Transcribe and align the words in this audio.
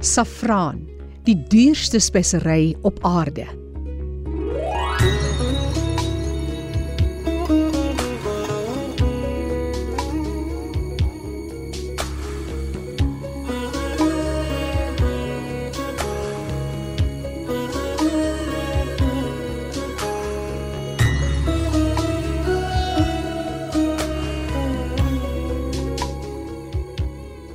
Saffraan, 0.00 0.84
die 1.26 1.34
duurste 1.50 1.98
spesery 1.98 2.76
op 2.86 2.98
aarde. 3.02 3.46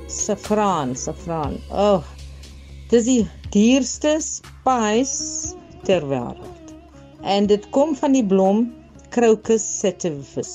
Saffraan, 0.06 0.96
saffraan. 0.96 1.56
Oh. 1.68 2.13
Dis 2.94 3.08
die 3.10 3.24
duurste 3.50 4.10
spice 4.22 5.56
ter 5.82 6.04
wêreld. 6.06 6.68
En 7.26 7.48
dit 7.50 7.64
kom 7.74 7.96
van 7.98 8.12
die 8.14 8.22
blom 8.22 8.68
Crocus 9.16 9.64
sativus. 9.80 10.52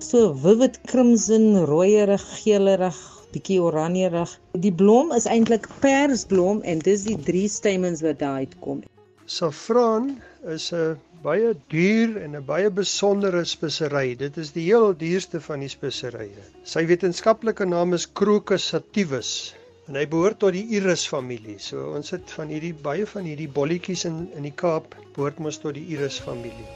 So 0.00 0.30
vivid 0.44 0.78
crimson, 0.88 1.66
rooierig, 1.68 2.24
geelerig, 2.38 2.96
bietjie 3.34 3.58
oranjerig. 3.60 4.32
Die 4.64 4.72
blom 4.72 5.12
is 5.12 5.28
eintlik 5.28 5.68
persblom 5.82 6.62
en 6.64 6.80
dis 6.88 7.04
die 7.10 7.18
drie 7.28 7.44
stamens 7.52 8.00
wat 8.06 8.22
daar 8.24 8.46
uitkom. 8.46 8.80
Saffraan 9.26 10.14
is 10.48 10.72
'n 10.72 10.96
baie 11.20 11.52
duur 11.68 12.16
en 12.22 12.40
'n 12.40 12.46
baie 12.48 12.70
besondere 12.70 13.44
spesery. 13.44 14.16
Dit 14.16 14.40
is 14.40 14.56
die 14.56 14.64
heel 14.72 14.96
duurste 14.96 15.40
van 15.40 15.60
die 15.60 15.74
speserye. 15.76 16.48
Sy 16.64 16.86
wetenskaplike 16.86 17.68
naam 17.68 17.92
is 17.92 18.08
Crocus 18.12 18.72
sativus 18.72 19.57
en 19.88 19.96
hy 19.96 20.04
behoort 20.12 20.36
tot 20.42 20.52
die 20.52 20.66
iris 20.76 21.06
familie. 21.08 21.56
So 21.64 21.94
ons 21.96 22.12
het 22.12 22.28
van 22.36 22.52
hierdie 22.52 22.74
baie 22.76 23.06
van 23.08 23.24
hierdie 23.28 23.48
bolletjies 23.48 24.04
in 24.08 24.26
in 24.36 24.44
die 24.44 24.52
Kaap 24.52 24.92
behoort 25.16 25.40
mos 25.40 25.60
tot 25.62 25.78
die 25.78 25.86
iris 25.96 26.20
familie. 26.20 26.68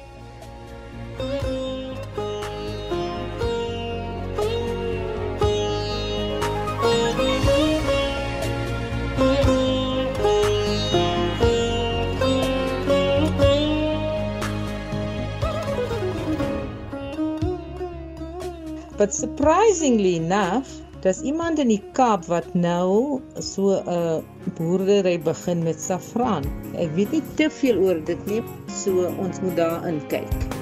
But 19.02 19.12
surprisingly 19.12 20.14
enough, 20.14 20.78
daar's 21.03 21.20
iemand 21.27 21.58
in 21.58 21.69
die 21.72 21.83
Kaap 21.92 22.27
wat 22.31 22.55
nou 22.55 23.20
so 23.39 23.83
'n 23.83 24.22
boerdery 24.56 25.19
begin 25.20 25.62
met 25.62 25.81
saffraan. 25.81 26.45
Ek 26.75 26.95
weet 26.95 27.11
nie 27.11 27.22
te 27.34 27.50
veel 27.50 27.78
oor 27.78 28.05
dit 28.05 28.27
nie, 28.27 28.42
so 28.67 29.11
ons 29.19 29.41
moet 29.41 29.56
daarin 29.56 30.00
kyk. 30.08 30.61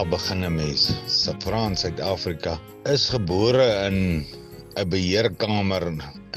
Waar 0.00 0.08
begin 0.08 0.44
'n 0.44 0.54
mens? 0.54 0.82
Safran 1.06 1.76
Suid-Afrika 1.76 2.58
is 2.88 3.08
gebore 3.12 3.66
in 3.88 4.24
'n 4.74 4.88
beheerkamer 4.88 5.84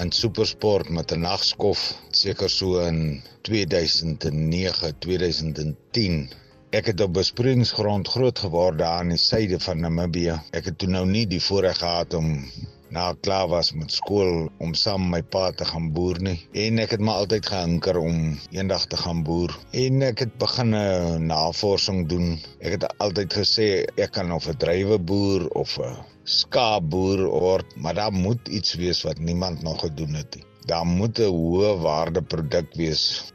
in 0.01 0.11
Supersport 0.11 0.89
met 0.89 1.11
'n 1.11 1.19
nagskof 1.19 1.79
seker 2.11 2.49
so 2.49 2.79
in 2.79 3.23
2009, 3.41 4.95
2010. 4.99 6.29
Ek 6.69 6.85
het 6.85 7.01
op 7.01 7.13
besproeiingsgrond 7.13 8.07
groot 8.07 8.39
geword 8.39 8.77
daar 8.77 9.01
in 9.01 9.15
die 9.15 9.17
suide 9.17 9.59
van 9.59 9.79
Namibië. 9.79 10.41
Ek 10.51 10.65
het 10.65 10.77
toe 10.77 10.89
nou 10.89 11.05
nie 11.05 11.27
die 11.27 11.41
voorreg 11.41 11.77
gehad 11.77 12.13
om 12.13 12.43
na 12.93 13.07
ek 13.09 13.23
klaar 13.25 13.47
was 13.49 13.71
met 13.73 13.89
skool 13.91 14.49
om 14.61 14.73
saam 14.77 15.07
met 15.09 15.11
my 15.13 15.21
pa 15.33 15.43
te 15.57 15.65
gaan 15.65 15.87
boer 15.95 16.19
nie. 16.21 16.35
En 16.63 16.77
ek 16.83 16.93
het 16.93 17.01
maar 17.01 17.23
altyd 17.23 17.47
gehinker 17.49 17.97
om 17.97 18.17
eendag 18.53 18.85
te 18.91 18.99
gaan 19.01 19.23
boer. 19.25 19.53
En 19.83 20.05
ek 20.05 20.21
het 20.25 20.37
begin 20.43 20.75
'n 20.77 21.25
navorsing 21.27 22.05
doen. 22.09 22.37
Ek 22.61 22.77
het 22.77 22.85
altyd 23.01 23.33
gesê 23.33 23.67
ek 23.97 24.11
kan 24.13 24.31
of 24.31 24.47
'n 24.47 24.57
drywe 24.57 24.99
boer 24.99 25.47
of 25.57 25.79
'n 25.79 25.97
skaapboer 26.23 27.25
word 27.27 27.65
maar 27.75 27.93
daar 27.93 28.13
moet 28.13 28.47
iets 28.47 28.75
wees 28.75 29.03
wat 29.03 29.17
niemand 29.17 29.63
nog 29.63 29.79
gedoen 29.81 30.13
het 30.13 30.35
nie. 30.35 30.45
Daar 30.65 30.85
moet 30.85 31.19
'n 31.19 31.33
hoë 31.33 31.81
waarde 31.81 32.21
produk 32.21 32.69
wees. 32.75 33.33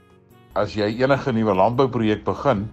As 0.55 0.75
jy 0.75 1.03
enige 1.03 1.33
nuwe 1.33 1.55
landbouprojek 1.55 2.25
begin 2.25 2.71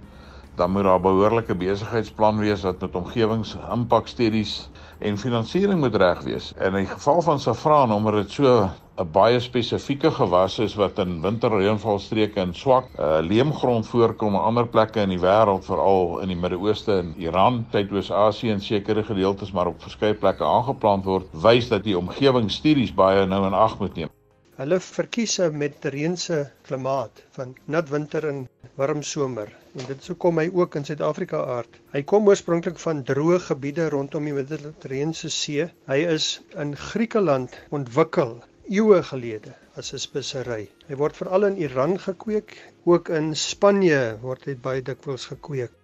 dan 0.55 0.71
moet 0.71 0.83
daar 0.83 0.99
'n 0.99 1.01
behoorlike 1.01 1.55
besigheidsplan 1.55 2.37
wees 2.37 2.61
wat 2.61 2.81
met 2.81 2.95
omgewingsimpakstudies 2.95 4.69
en 4.99 5.17
finansiering 5.17 5.79
moet 5.79 5.95
reg 5.95 6.21
wees. 6.23 6.53
In 6.61 6.73
die 6.73 6.85
geval 6.85 7.21
van 7.21 7.39
saffraan 7.39 7.91
omdat 7.91 8.13
dit 8.13 8.31
so 8.31 8.69
'n 8.97 9.11
baie 9.11 9.39
spesifieke 9.39 10.11
gewas 10.11 10.59
is 10.59 10.75
wat 10.79 10.99
in 11.03 11.17
winterreënvalstreke 11.21 12.39
en 12.39 12.53
swak 12.55 12.87
uh, 12.99 13.17
leemgrond 13.21 13.87
voorkom 13.87 14.39
en 14.39 14.47
ander 14.51 14.67
plekke 14.67 15.03
in 15.03 15.11
die 15.11 15.19
wêreld 15.19 15.67
veral 15.67 16.19
in 16.23 16.31
die 16.31 16.39
Midde-Ooste 16.39 16.97
en 17.01 17.13
Iran, 17.19 17.65
Suidoos-Asië 17.71 18.55
en 18.55 18.61
sekere 18.61 19.03
gedeeltes 19.03 19.51
maar 19.51 19.67
op 19.67 19.81
verskeie 19.83 20.15
plekke 20.15 20.47
aangeplant 20.47 21.03
word, 21.03 21.27
wys 21.31 21.67
dat 21.67 21.83
die 21.83 21.97
omgewingsstudies 21.99 22.95
baie 22.95 23.25
nou 23.25 23.45
in 23.45 23.63
ag 23.67 23.79
moet 23.79 23.95
neem. 23.99 24.14
Hulle 24.55 24.77
verkies 24.79 25.33
'n 25.43 25.57
mediterrane 25.61 26.35
klimaat 26.67 27.17
van 27.37 27.49
nat 27.73 27.89
winter 27.93 28.27
en 28.27 28.37
warm 28.81 29.01
somer 29.07 29.49
en 29.79 29.87
dit 29.89 30.05
sou 30.07 30.13
kom 30.25 30.37
hy 30.39 30.45
ook 30.61 30.77
in 30.79 30.85
Suid-Afrika 30.89 31.41
aard. 31.55 31.79
Hy 31.95 32.01
kom 32.11 32.29
oorspronklik 32.31 32.79
van 32.83 33.01
droë 33.09 33.39
gebiede 33.47 33.89
rondom 33.91 34.29
die 34.29 34.35
Middellandse 34.37 35.31
See. 35.37 35.65
Hy 35.91 35.97
is 36.13 36.27
in 36.63 36.71
Griekeland 36.85 37.57
ontwikkel 37.79 38.31
eeue 38.69 39.01
gelede 39.09 39.51
as 39.75 39.91
'n 39.91 39.99
spesery. 40.05 40.69
Hy 40.87 40.99
word 41.03 41.19
veral 41.19 41.49
in 41.49 41.57
Iran 41.67 41.97
gekweek, 42.05 42.55
ook 42.85 43.09
in 43.09 43.35
Spanje 43.35 44.17
word 44.21 44.45
dit 44.45 44.61
baie 44.61 44.81
dikwels 44.81 45.27
gekweek. 45.33 45.75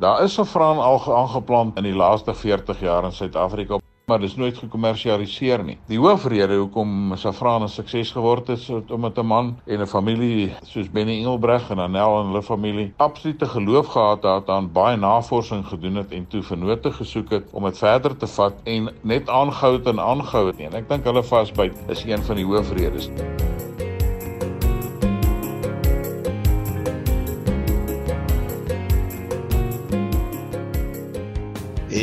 Daar 0.00 0.24
is 0.24 0.36
saffraan 0.36 0.84
al 0.90 1.00
aangeplant 1.00 1.80
in 1.80 1.88
die 1.88 1.96
laaste 1.96 2.34
40 2.34 2.80
jaar 2.80 3.08
in 3.08 3.12
Suid-Afrika 3.12 3.80
maar 4.06 4.18
dit 4.18 4.28
is 4.28 4.36
nooit 4.36 4.58
gekommersialiseer 4.58 5.64
nie. 5.64 5.78
Die 5.86 5.98
hoofrede 5.98 6.56
hoekom 6.56 7.12
saffraan 7.16 7.62
'n 7.62 7.68
sukses 7.68 8.10
geword 8.10 8.46
het 8.46 8.58
is 8.58 8.70
omdat 8.70 9.18
'n 9.18 9.26
man 9.26 9.56
en 9.66 9.80
'n 9.80 9.86
familie 9.86 10.52
soos 10.62 10.90
Benny 10.90 11.18
Engelbreg 11.18 11.70
en 11.70 11.78
Anel 11.78 12.20
en 12.20 12.26
hulle 12.26 12.42
familie 12.42 12.92
absolute 12.96 13.46
geloof 13.46 13.86
gehad 13.86 14.22
het 14.22 14.48
aan 14.48 14.72
baie 14.72 14.96
navorsing 14.96 15.66
gedoen 15.66 15.94
het 15.94 16.10
en 16.10 16.26
toe 16.28 16.42
vennote 16.42 16.92
gesoek 16.92 17.30
het 17.30 17.44
om 17.52 17.64
dit 17.64 17.78
verder 17.78 18.16
te 18.16 18.26
vat 18.26 18.54
en 18.64 18.90
net 19.00 19.28
aangehou 19.28 19.82
en 19.82 20.00
aangehou 20.00 20.46
het 20.46 20.56
nie. 20.56 20.66
En 20.66 20.74
ek 20.74 20.88
dink 20.88 21.04
hulle 21.04 21.22
vasbyt 21.22 21.78
is 21.88 22.04
een 22.04 22.22
van 22.22 22.36
die 22.36 22.44
hoofredes. 22.44 23.10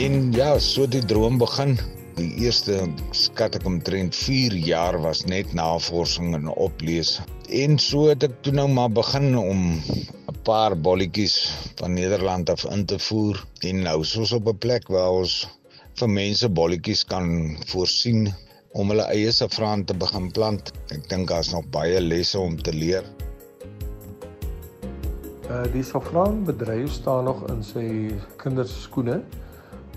En 0.10 0.32
ja, 0.34 0.56
so 0.58 0.88
die 0.90 1.04
droom 1.06 1.36
begin. 1.38 1.76
Die 2.18 2.32
eerste 2.42 2.80
skat 3.14 3.60
ek 3.60 3.66
omtrent 3.70 4.16
4 4.18 4.56
jaar 4.66 4.96
was 5.04 5.20
net 5.30 5.52
navorsing 5.54 6.32
en 6.34 6.48
oplees. 6.50 7.12
En 7.54 7.78
so 7.78 8.08
het 8.10 8.24
ek 8.26 8.40
toe 8.46 8.56
nou 8.58 8.66
maar 8.74 8.90
begin 8.90 9.36
om 9.38 9.60
'n 9.78 10.38
paar 10.48 10.74
bolletjies 10.88 11.36
van 11.82 11.94
Nederland 11.94 12.50
af 12.50 12.66
in 12.74 12.88
te 12.90 12.98
voer 12.98 13.38
en 13.70 13.84
nou 13.86 14.00
soos 14.04 14.34
op 14.34 14.50
'n 14.50 14.58
plek 14.66 14.90
waar 14.90 15.12
ons 15.20 15.36
vir 16.02 16.10
mense 16.10 16.50
bolletjies 16.50 17.04
kan 17.06 17.28
voorsien 17.70 18.34
om 18.74 18.90
hulle 18.90 19.06
eie 19.14 19.32
saffraan 19.32 19.86
te 19.86 19.94
begin 19.94 20.32
plant. 20.32 20.72
Ek 20.90 21.06
dink 21.10 21.28
daar's 21.30 21.52
nog 21.54 21.70
baie 21.70 22.02
lesse 22.02 22.40
om 22.40 22.58
te 22.58 22.74
leer. 22.74 23.04
Uh 25.50 25.70
die 25.74 25.84
saffraanbedryf 25.84 26.92
staan 26.98 27.30
nog 27.30 27.46
in 27.50 27.64
sy 27.64 27.86
kinderskoene 28.42 29.22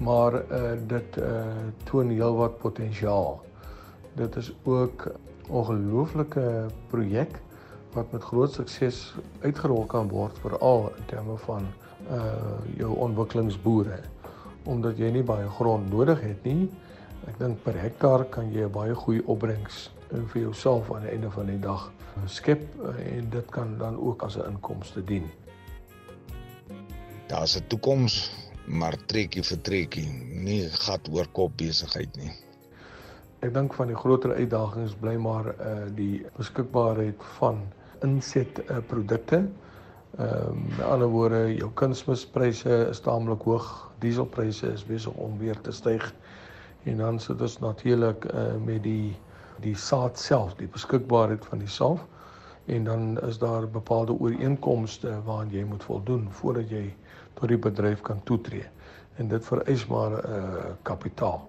maar 0.03 0.35
uh 0.35 0.73
dit 0.87 1.17
uh 1.17 1.47
toon 1.85 2.11
heelwat 2.11 2.59
potensiaal. 2.59 3.41
Dit 4.15 4.37
is 4.37 4.53
ook 4.63 5.07
'n 5.07 5.53
ongelooflike 5.53 6.67
projek 6.91 7.41
wat 7.93 8.13
met 8.13 8.23
groot 8.23 8.53
sukses 8.53 9.15
uitgerol 9.41 9.85
kan 9.85 10.09
word 10.09 10.39
veral 10.39 10.93
in 10.97 11.05
terme 11.07 11.37
van 11.37 11.63
uh 12.11 12.77
jou 12.77 12.97
ontwikkelingsboere 12.97 13.99
omdat 14.65 14.99
jy 14.99 15.11
nie 15.11 15.23
baie 15.23 15.49
grond 15.49 15.91
nodig 15.91 16.21
het 16.21 16.45
nie. 16.45 16.71
Ek 17.27 17.39
dink 17.39 17.63
per 17.63 17.81
hektaar 17.81 18.25
kan 18.25 18.53
jy 18.53 18.65
'n 18.65 18.71
baie 18.73 18.95
goeie 18.95 19.23
opbrengs 19.27 19.91
vir 20.11 20.43
jouself 20.43 20.95
aan 20.95 21.03
die 21.03 21.11
einde 21.11 21.31
van 21.31 21.47
die 21.47 21.59
dag 21.59 21.91
skep 22.27 22.63
en 23.07 23.31
dit 23.31 23.51
kan 23.51 23.79
dan 23.79 23.97
ook 23.97 24.23
as 24.23 24.37
'n 24.37 24.47
inkomste 24.47 25.05
dien. 25.05 25.31
Daar's 27.27 27.57
'n 27.57 27.67
toekoms 27.67 28.42
maar 28.67 28.97
trekkie 29.07 29.43
vir 29.43 29.61
trekkie, 29.67 30.07
nie 30.47 30.69
gat 30.85 31.09
oor 31.13 31.29
kop 31.37 31.57
besigheid 31.61 32.17
nie. 32.17 32.31
Ek 33.43 33.55
dink 33.55 33.75
van 33.75 33.91
die 33.91 33.99
groter 33.99 34.35
uitdagings 34.37 34.95
bly 35.01 35.17
maar 35.19 35.51
uh 35.55 35.89
die 35.97 36.23
beskikbaarheid 36.37 37.25
van 37.39 37.65
inset 38.07 38.63
uh, 38.69 38.79
produkte. 38.93 39.43
Ehm 40.19 40.53
um, 40.53 40.63
met 40.69 40.87
ander 40.87 41.11
woorde, 41.11 41.43
jou 41.57 41.71
kunsmispryse 41.81 42.79
is 42.91 43.01
taamlik 43.01 43.43
hoog. 43.49 43.69
Dieselpryse 44.05 44.73
is 44.73 44.87
besig 44.87 45.13
om 45.15 45.39
weer 45.39 45.61
te 45.61 45.73
styg. 45.73 46.13
En 46.85 46.97
dan 46.99 47.21
sit 47.21 47.41
ons 47.41 47.59
natuurlik 47.59 48.25
uh 48.31 48.55
met 48.65 48.83
die 48.83 49.17
die 49.63 49.77
saad 49.79 50.19
self, 50.19 50.55
die 50.59 50.71
beskikbaarheid 50.71 51.45
van 51.47 51.59
die 51.63 51.71
saad 51.71 52.01
en 52.67 52.85
dan 52.85 53.21
is 53.21 53.39
daar 53.39 53.69
bepaalde 53.69 54.13
ooreenkomste 54.13 55.23
waaraan 55.25 55.51
jy 55.51 55.65
moet 55.65 55.83
voldoen 55.85 56.29
voordat 56.31 56.71
jy 56.71 56.95
tot 57.35 57.49
die 57.49 57.59
bedryf 57.59 58.01
kan 58.01 58.23
toetree. 58.29 58.67
En 59.17 59.29
dit 59.29 59.45
vereis 59.45 59.87
maar 59.87 60.11
'n 60.11 60.33
uh, 60.33 60.73
kapitaal. 60.83 61.49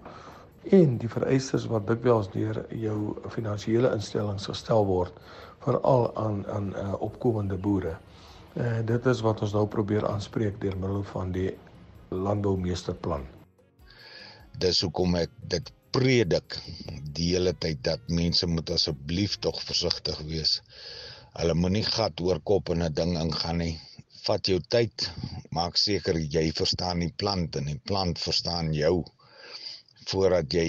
En 0.70 0.96
die 0.98 1.08
vereistes 1.08 1.66
wat 1.66 1.86
dikwels 1.86 2.30
deur 2.30 2.64
jou 2.68 3.16
finansiële 3.28 3.92
instellings 3.92 4.46
gestel 4.46 4.86
word 4.86 5.12
veral 5.64 6.16
aan 6.16 6.46
aan 6.46 6.72
uh, 6.76 6.94
opkomende 7.00 7.56
boere. 7.56 7.96
Uh, 8.56 8.78
dit 8.86 9.06
is 9.06 9.20
wat 9.20 9.40
ons 9.40 9.52
nou 9.52 9.66
probeer 9.66 10.06
aanspreek 10.06 10.60
deur 10.60 10.76
middel 10.76 11.02
van 11.02 11.32
die 11.32 11.50
landboumeesterplan. 12.08 13.24
Dis 14.58 14.80
hoekom 14.80 15.16
ek 15.18 15.32
dit 15.50 15.72
predik 15.94 16.58
die 17.16 17.32
hele 17.34 17.54
tyd 17.62 17.82
dat 17.86 18.02
mense 18.08 18.46
moet 18.46 18.70
asseblief 18.70 19.36
tog 19.42 19.60
versigtig 19.62 20.20
wees. 20.28 20.60
Hulle 21.34 21.54
moenie 21.58 21.84
gat 21.86 22.20
oor 22.22 22.40
kop 22.40 22.70
in 22.74 22.82
'n 22.82 22.94
ding 22.94 23.16
ingaan 23.18 23.58
nie. 23.58 23.74
Vat 24.24 24.48
jou 24.48 24.56
tyd, 24.72 25.04
maak 25.52 25.74
seker 25.76 26.16
jy 26.16 26.46
verstaan 26.56 27.02
die 27.04 27.12
plant 27.22 27.58
en 27.60 27.66
die 27.68 27.80
plant 27.90 28.20
verstaan 28.22 28.70
jou 28.72 29.02
voordat 30.08 30.54
jy 30.56 30.68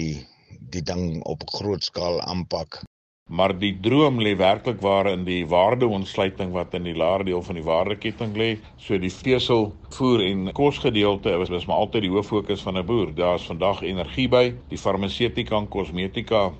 die 0.74 0.82
ding 0.90 1.22
op 1.24 1.46
groot 1.54 1.86
skaal 1.86 2.20
aanpak. 2.20 2.82
Maar 3.26 3.54
die 3.58 3.72
droom 3.82 4.20
lê 4.22 4.34
werklik 4.38 4.82
waar 4.84 5.08
in 5.10 5.24
die 5.26 5.40
waardeontsluiting 5.48 6.52
wat 6.54 6.76
in 6.78 6.84
die 6.86 6.94
laer 6.94 7.24
deel 7.24 7.40
van 7.48 7.56
die 7.58 7.64
waardeketting 7.64 8.36
lê. 8.38 8.50
So 8.76 9.00
die 9.02 9.10
vesel, 9.10 9.72
voer 9.96 10.26
en 10.26 10.52
kosgedeelte 10.60 11.32
is, 11.40 11.50
is 11.50 11.66
maar 11.66 11.86
altyd 11.86 12.06
die 12.06 12.12
hoof 12.12 12.28
fokus 12.34 12.62
van 12.68 12.76
'n 12.78 12.86
boer. 12.86 13.14
Daar's 13.14 13.48
vandag 13.48 13.82
energie 13.82 14.28
by, 14.28 14.44
die 14.68 14.78
farmaseutika 14.84 15.56
en 15.56 15.68
kosmetika 15.68 16.52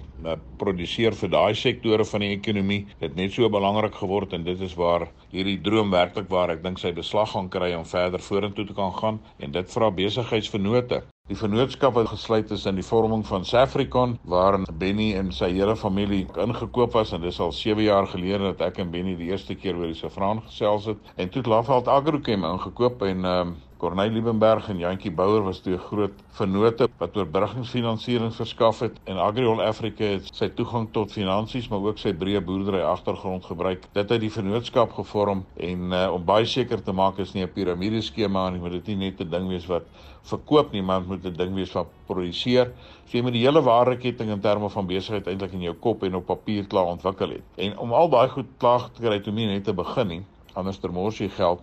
produseer 0.59 1.15
vir 1.21 1.33
daai 1.33 1.55
sektore 1.55 2.05
van 2.05 2.25
die 2.25 2.33
ekonomie 2.37 2.87
dit 3.01 3.17
net 3.17 3.33
so 3.33 3.49
belangrik 3.53 3.95
geword 3.95 4.33
en 4.33 4.45
dit 4.45 4.61
is 4.61 4.77
waar 4.79 5.09
hierdie 5.33 5.59
droom 5.63 5.91
werklik 5.91 6.31
waar 6.31 6.55
ek 6.55 6.63
dink 6.65 6.81
sy 6.83 6.93
beslag 6.97 7.33
gaan 7.35 7.51
kry 7.53 7.75
om 7.77 7.85
verder 7.85 8.23
vorentoe 8.23 8.67
te 8.67 8.79
kan 8.79 8.95
gaan 9.01 9.21
en 9.39 9.53
dit 9.53 9.77
vra 9.77 9.91
besigheidsvennote. 9.91 11.03
Die 11.27 11.35
vennootskap 11.35 11.97
wat 11.97 12.07
gesluit 12.13 12.51
is 12.55 12.69
in 12.71 12.77
die 12.79 12.85
vorming 12.87 13.25
van 13.27 13.45
Safricon 13.45 14.13
waarin 14.31 14.67
Benny 14.79 15.09
en 15.19 15.33
sy 15.35 15.49
hele 15.57 15.75
familie 15.77 16.21
ingekoop 16.45 16.95
was 16.95 17.11
en 17.17 17.25
dis 17.25 17.41
al 17.43 17.51
7 17.51 17.83
jaar 17.83 18.07
gelede 18.13 18.53
dat 18.53 18.63
ek 18.69 18.79
en 18.85 18.93
Benny 18.93 19.17
die 19.19 19.33
eerste 19.33 19.57
keer 19.59 19.75
oor 19.75 19.91
die 19.91 19.99
Safran 19.99 20.45
gesels 20.47 20.87
het. 20.93 21.11
En 21.17 21.29
toe 21.29 21.43
het 21.43 21.51
Laveld 21.51 21.91
Agrochem 21.91 22.47
ingekoop 22.47 23.03
en 23.09 23.27
um, 23.27 23.57
Corneil 23.77 24.11
Liebenberg 24.11 24.71
en 24.73 24.79
Jantjie 24.81 25.11
Bouwer 25.13 25.43
was 25.45 25.59
twee 25.61 25.77
groot 25.77 26.21
vennote 26.39 26.87
wat 26.97 27.17
oorbruggingsfinansiering 27.19 28.31
verskaf 28.33 28.79
het 28.81 28.95
en 29.05 29.19
Agriol 29.21 29.61
Africa 29.61 30.07
het 30.15 30.31
sy 30.33 30.49
toegang 30.57 30.87
tot 30.95 31.13
finansies 31.13 31.67
maar 31.69 31.85
ook 31.85 32.01
sy 32.01 32.15
breë 32.17 32.41
boerdery 32.47 32.81
agtergrond 32.81 33.45
gebruik. 33.45 33.85
Dit 33.93 34.15
het 34.15 34.23
die 34.23 34.33
vennootskap 34.33 34.95
gevorm 34.97 35.43
en 35.69 35.93
uh, 35.93 36.07
om 36.15 36.25
baie 36.25 36.49
seker 36.49 36.81
te 36.87 36.95
maak 36.97 37.21
is 37.21 37.35
nie 37.35 37.45
'n 37.45 37.53
piramideskema 37.53 38.49
nie, 38.51 38.63
moet 38.63 38.79
dit 38.79 38.87
nie 38.95 39.11
net 39.11 39.21
'n 39.21 39.31
ding 39.31 39.49
wees 39.53 39.67
wat 39.69 39.85
verkoop 40.25 40.73
nie, 40.73 40.83
maar 40.83 41.03
moet 41.05 41.27
'n 41.27 41.37
ding 41.37 41.55
wees 41.55 41.73
wat 41.77 41.93
produseer. 42.07 42.73
So 43.05 43.19
jy 43.19 43.23
moet 43.23 43.37
die 43.37 43.45
hele 43.45 43.61
waardeketting 43.61 44.31
in 44.31 44.41
terme 44.41 44.71
van 44.71 44.87
besigheid 44.87 45.27
eintlik 45.27 45.53
in 45.53 45.69
jou 45.69 45.75
kop 45.75 46.03
en 46.03 46.15
op 46.15 46.27
papier 46.27 46.65
klaar 46.65 46.89
ontwikkel 46.97 47.29
het. 47.29 47.45
En 47.57 47.77
om 47.79 47.93
al 47.93 48.09
daai 48.09 48.29
goed 48.29 48.49
klaar 48.57 48.89
te 48.91 49.03
kry 49.03 49.21
toe 49.21 49.33
nie 49.33 49.47
net 49.47 49.65
te 49.65 49.75
begin 49.75 50.09
nie, 50.09 50.23
anders 50.55 50.79
termors 50.79 51.19
jy 51.19 51.29
geld 51.29 51.61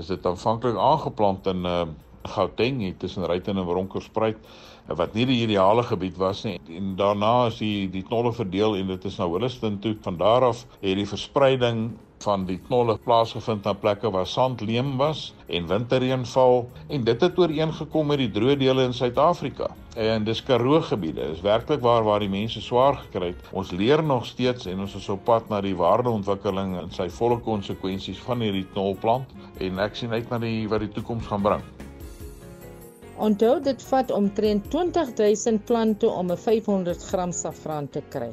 is 0.00 0.10
dit 0.10 0.26
aanvanklik 0.26 0.76
aangeplant 0.80 1.46
in 1.46 1.66
uh, 1.68 1.82
Gauteng 2.34 2.80
hier 2.80 2.96
tussen 2.96 3.26
Ryten 3.28 3.58
en 3.60 3.66
Bronkhorstspruit 3.68 4.38
wat 4.86 5.14
nie 5.16 5.24
die 5.28 5.40
ideale 5.46 5.82
gebied 5.82 6.16
was 6.20 6.42
nie. 6.44 6.58
En 6.76 6.92
daarna 6.96 7.46
is 7.48 7.58
die 7.62 7.88
die 7.92 8.02
knolle 8.04 8.32
verdeel 8.36 8.76
en 8.76 8.90
dit 8.92 9.04
is 9.08 9.16
nou 9.20 9.30
Holliston 9.32 9.78
toe. 9.80 9.94
Van 10.04 10.18
daar 10.20 10.44
af 10.50 10.64
het 10.80 10.98
die 10.98 11.08
verspreiding 11.08 11.94
van 12.24 12.44
die 12.46 12.58
knolle 12.68 12.96
plaasgevind 13.04 13.64
na 13.64 13.72
plekke 13.72 14.10
waar 14.10 14.26
sandleem 14.26 14.96
was 14.96 15.32
en 15.46 15.66
winterreënval 15.68 16.62
en 16.88 17.04
dit 17.04 17.24
het 17.26 17.38
ooreengekom 17.38 18.06
met 18.06 18.22
die 18.22 18.30
droë 18.30 18.56
dele 18.60 18.86
in 18.88 18.94
Suid-Afrika. 18.96 19.68
En 19.96 20.24
dis 20.24 20.42
Karoo 20.42 20.80
gebiede. 20.82 21.28
Dis 21.30 21.42
werklik 21.44 21.80
waar 21.80 22.04
waar 22.04 22.20
die 22.20 22.28
mense 22.28 22.60
swaar 22.60 22.96
gekry 23.04 23.30
het. 23.32 23.50
Ons 23.52 23.70
leer 23.70 24.02
nog 24.02 24.26
steeds 24.26 24.66
en 24.66 24.80
ons 24.80 24.94
is 24.94 25.08
op 25.08 25.24
pad 25.24 25.48
na 25.48 25.60
die 25.60 25.76
waardeontwikkeling 25.76 26.78
en 26.80 26.90
sy 26.90 27.08
volle 27.18 27.38
konsekwensies 27.38 28.18
van 28.26 28.42
hierdie 28.42 28.66
knolplant 28.72 29.30
en 29.62 29.78
ek 29.78 29.96
sien 29.96 30.12
uit 30.12 30.30
na 30.30 30.40
die 30.42 30.66
wat 30.68 30.82
die 30.82 30.90
toekoms 30.96 31.30
gaan 31.30 31.42
bring. 31.42 31.62
Onthou 33.22 33.60
dit 33.62 33.82
vat 33.86 34.10
omtrent 34.10 34.66
20000 34.72 35.64
plante 35.64 36.08
om 36.10 36.30
'n 36.30 36.36
500 36.36 37.02
gram 37.12 37.32
safraan 37.32 37.88
te 37.88 38.02
kry. 38.08 38.32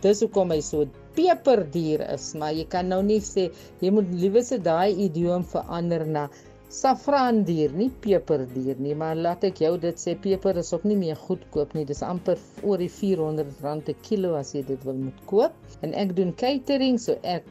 Dis 0.00 0.20
hoekom 0.20 0.50
hy 0.50 0.60
so 0.60 0.86
peperduur 1.16 2.04
is, 2.14 2.30
maar 2.38 2.54
jy 2.56 2.64
kan 2.72 2.88
nou 2.92 3.02
nie 3.06 3.20
sê 3.24 3.48
jy 3.82 3.92
moet 3.94 4.08
liewer 4.22 4.44
se 4.46 4.58
daai 4.62 4.92
idioom 5.06 5.44
verander 5.52 6.06
na 6.16 6.26
safraanduur, 6.72 7.72
nie 7.76 7.90
peperduur 8.04 8.78
nie, 8.80 8.94
maar 8.96 9.18
laat 9.18 9.42
ek 9.44 9.60
jou 9.60 9.72
dit 9.80 9.98
sê 10.00 10.14
peper 10.26 10.60
is 10.62 10.72
ook 10.72 10.86
nie 10.88 10.96
meer 10.96 11.18
goedkoop 11.26 11.74
nie. 11.76 11.84
Dis 11.88 12.00
amper 12.06 12.40
oor 12.64 12.80
die 12.80 12.88
R400 12.88 13.84
per 13.88 13.98
kilo 14.06 14.36
as 14.38 14.54
jy 14.56 14.62
dit 14.70 14.86
wil 14.88 14.96
moet 15.02 15.26
koop. 15.28 15.58
En 15.84 15.92
ek 16.04 16.14
doen 16.16 16.32
catering, 16.40 16.96
so 17.02 17.18
ek 17.28 17.44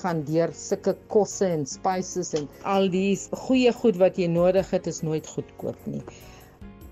gaan 0.00 0.22
deur 0.28 0.52
sulke 0.56 0.94
kosse 1.12 1.48
en 1.54 1.64
spices 1.68 2.32
en 2.38 2.48
al 2.74 2.88
die 2.92 3.16
goeie 3.46 3.72
goed 3.80 3.98
wat 4.00 4.20
jy 4.20 4.28
nodig 4.34 4.68
het 4.72 4.88
is 4.88 5.02
nooit 5.04 5.26
goedkoop 5.34 5.88
nie. 5.88 6.02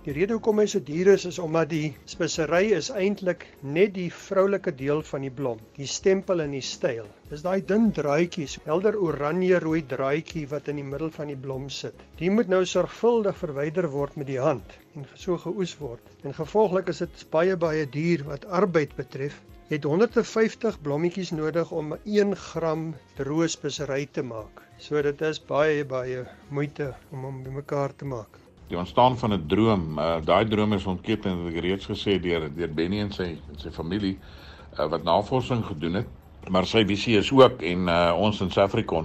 Die 0.05 0.15
rede 0.17 0.33
hoekom 0.33 0.63
hy 0.63 0.65
so 0.73 0.81
duur 0.81 1.09
is 1.13 1.27
is 1.29 1.39
omdat 1.45 1.69
die 1.69 1.89
spesery 2.09 2.71
is 2.73 2.87
eintlik 3.01 3.43
net 3.77 3.91
die 3.99 4.07
vroulike 4.19 4.73
deel 4.79 5.03
van 5.09 5.27
die 5.27 5.33
blom, 5.41 5.61
die 5.77 5.89
stempel 5.95 6.41
en 6.41 6.55
die 6.57 6.63
styl. 6.65 7.11
Dis 7.29 7.45
daai 7.45 7.61
dun 7.73 7.91
draadjies, 7.99 8.55
helder 8.65 8.97
oranje 8.97 9.61
rooi 9.61 9.83
draadjie 9.93 10.47
wat 10.55 10.73
in 10.73 10.81
die 10.81 10.87
middel 10.95 11.13
van 11.19 11.29
die 11.35 11.37
blom 11.45 11.69
sit. 11.69 12.01
Die 12.23 12.33
moet 12.33 12.49
nou 12.49 12.63
sorgvuldig 12.65 13.37
verwyder 13.43 13.91
word 13.93 14.17
met 14.17 14.31
die 14.33 14.41
hand 14.41 14.73
en 14.97 15.05
so 15.27 15.37
geoes 15.45 15.77
word. 15.85 16.09
En 16.25 16.33
gevolglik 16.41 16.89
is 16.97 17.05
dit 17.05 17.29
baie 17.37 17.61
baie 17.69 17.85
duur 18.01 18.25
wat 18.33 18.49
arbeid 18.49 18.97
betref. 18.97 19.37
Jy 19.69 19.83
het 19.83 19.93
150 19.93 20.81
blommetjies 20.81 21.37
nodig 21.37 21.77
om 21.77 21.99
1 22.01 22.39
gram 22.49 22.95
droë 23.21 23.53
spesery 23.53 24.07
te 24.09 24.25
maak. 24.25 24.65
So 24.81 25.05
dit 25.05 25.29
is 25.29 25.45
baie 25.45 25.85
baie 25.85 26.25
moeite 26.49 26.95
om 27.13 27.29
hom 27.29 27.45
bymekaar 27.45 27.93
te 27.93 28.09
maak 28.09 28.47
die 28.71 28.79
ontstaan 28.79 29.19
van 29.19 29.33
'n 29.33 29.47
droom. 29.47 29.99
Uh, 29.99 30.17
Daai 30.25 30.49
droom 30.49 30.73
is 30.73 30.87
ontketen 30.87 31.39
het 31.39 31.55
ek 31.55 31.63
reeds 31.63 31.87
gesê 31.87 32.21
deur 32.21 32.47
deur 32.55 32.75
Benny 32.75 33.01
en 33.01 33.13
sy 33.13 33.35
en 33.51 33.59
sy 33.59 33.71
familie 33.71 34.19
uh, 34.79 34.87
wat 34.87 35.03
navorsing 35.03 35.65
gedoen 35.67 35.95
het. 35.95 36.09
Maar 36.49 36.67
sy 36.67 36.85
visie 36.87 37.17
is 37.19 37.33
ook 37.33 37.63
en 37.63 37.89
uh, 37.89 38.15
ons 38.17 38.41
in 38.41 38.51
Suid-Afrika 38.51 39.05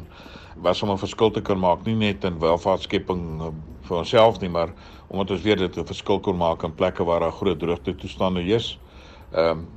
was 0.55 0.83
om 0.83 0.91
'n 0.91 0.97
verskil 0.97 1.31
te 1.31 1.41
kan 1.41 1.59
maak 1.59 1.85
nie 1.85 1.95
net 1.95 2.23
in 2.23 2.39
welvaartskepping 2.39 3.41
uh, 3.41 3.49
vir 3.81 3.97
onsself 3.97 4.39
nie, 4.39 4.49
maar 4.49 4.69
omdat 5.07 5.31
ons 5.31 5.41
weet 5.41 5.57
dit 5.57 5.77
'n 5.77 5.85
verskil 5.85 6.19
kan 6.19 6.37
maak 6.37 6.63
in 6.63 6.75
plekke 6.75 7.03
waar 7.03 7.19
daar 7.19 7.31
groot 7.31 7.59
droogte 7.59 7.95
toestande 7.95 8.43
is. 8.43 8.79
Ehm 9.31 9.49
um, 9.49 9.67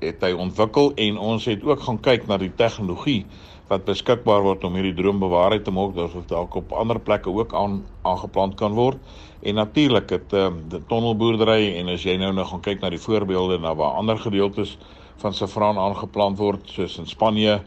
het 0.00 0.22
hy 0.22 0.32
ontwikkel 0.32 0.94
en 0.94 1.18
ons 1.18 1.44
het 1.44 1.62
ook 1.62 1.80
gaan 1.80 2.00
kyk 2.00 2.26
na 2.26 2.36
die 2.36 2.54
tegnologie 2.56 3.26
wat 3.70 3.86
beskikbaar 3.86 4.42
word 4.42 4.64
om 4.66 4.74
hierdie 4.74 4.96
droom 4.98 5.20
bewaarheid 5.22 5.62
te 5.64 5.70
maak, 5.70 5.94
dit 5.94 6.30
dalk 6.32 6.56
op 6.58 6.72
ander 6.74 6.98
plekke 6.98 7.30
ook 7.30 7.52
aan 7.54 7.80
aangeplant 8.08 8.56
kan 8.58 8.74
word. 8.74 8.98
En 9.46 9.60
natuurlik 9.60 10.10
het 10.10 10.32
ehm 10.34 10.58
um, 10.74 10.82
tonnelboerdery 10.90 11.76
en 11.78 11.92
as 11.94 12.02
jy 12.04 12.16
nou 12.18 12.32
nou 12.34 12.46
gaan 12.50 12.64
kyk 12.66 12.82
na 12.82 12.90
die 12.90 13.00
voorbeelde 13.00 13.60
na 13.62 13.74
waar 13.78 13.94
ander 14.00 14.18
gedeeltes 14.18 14.76
van 15.22 15.34
saffraan 15.34 15.78
aangeplant 15.78 16.38
word 16.38 16.66
soos 16.74 16.98
in 16.98 17.06
Spanje, 17.06 17.60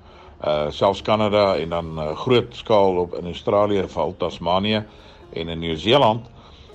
uh 0.43 0.67
selfs 0.75 1.01
Kanada 1.01 1.55
en 1.55 1.69
dan 1.69 1.95
uh, 1.95 2.12
groot 2.25 2.51
skaal 2.55 3.00
op 3.05 3.15
in 3.15 3.31
Australië, 3.31 3.88
val 3.88 4.13
Tasmanië 4.17 4.83
en 5.33 5.50
in 5.50 5.60
Nieu-Seeland, 5.60 6.27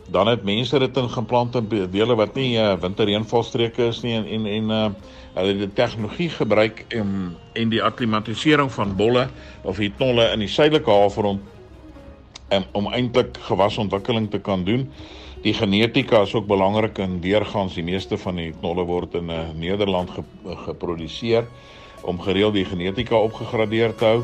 dan 0.08 0.26
het 0.26 0.42
mense 0.42 0.78
dit 0.78 0.96
in 0.96 1.08
geplante 1.08 1.60
dele 1.68 2.16
wat 2.16 2.34
nie 2.34 2.56
uh, 2.56 2.72
winterreënvalstreke 2.80 3.92
is 3.92 4.00
nie 4.02 4.16
en 4.16 4.26
en 4.26 4.46
en 4.46 4.70
uh 4.70 4.90
hulle 5.38 5.54
het 5.54 5.62
die 5.62 5.76
tegnologie 5.78 6.28
gebruik 6.34 6.84
en 6.94 7.36
en 7.58 7.70
die 7.70 7.82
akklimatisering 7.82 8.70
van 8.74 8.96
bolle 8.96 9.28
of 9.62 9.78
die 9.82 9.92
knolle 9.94 10.28
in 10.32 10.42
die 10.42 10.50
suidelike 10.50 10.90
halfrond 10.90 11.40
um, 12.54 12.64
om 12.72 12.90
eintlik 12.92 13.38
gewasontwikkeling 13.48 14.30
te 14.30 14.40
kan 14.40 14.64
doen. 14.64 14.88
Die 15.42 15.54
genetika 15.54 16.22
is 16.26 16.34
ook 16.34 16.46
belangrik 16.46 16.98
en 16.98 17.20
deurgangs 17.22 17.74
die 17.78 17.86
meeste 17.86 18.18
van 18.18 18.40
die 18.40 18.50
knolle 18.60 18.84
word 18.88 19.14
in 19.14 19.30
uh, 19.30 19.48
Nederland 19.54 20.10
ge, 20.10 20.24
geproduseer 20.66 21.46
om 22.02 22.20
gereeld 22.22 22.54
die 22.54 22.66
genetika 22.66 23.18
opgegradeer 23.18 23.94
te 23.94 24.04
hou. 24.04 24.22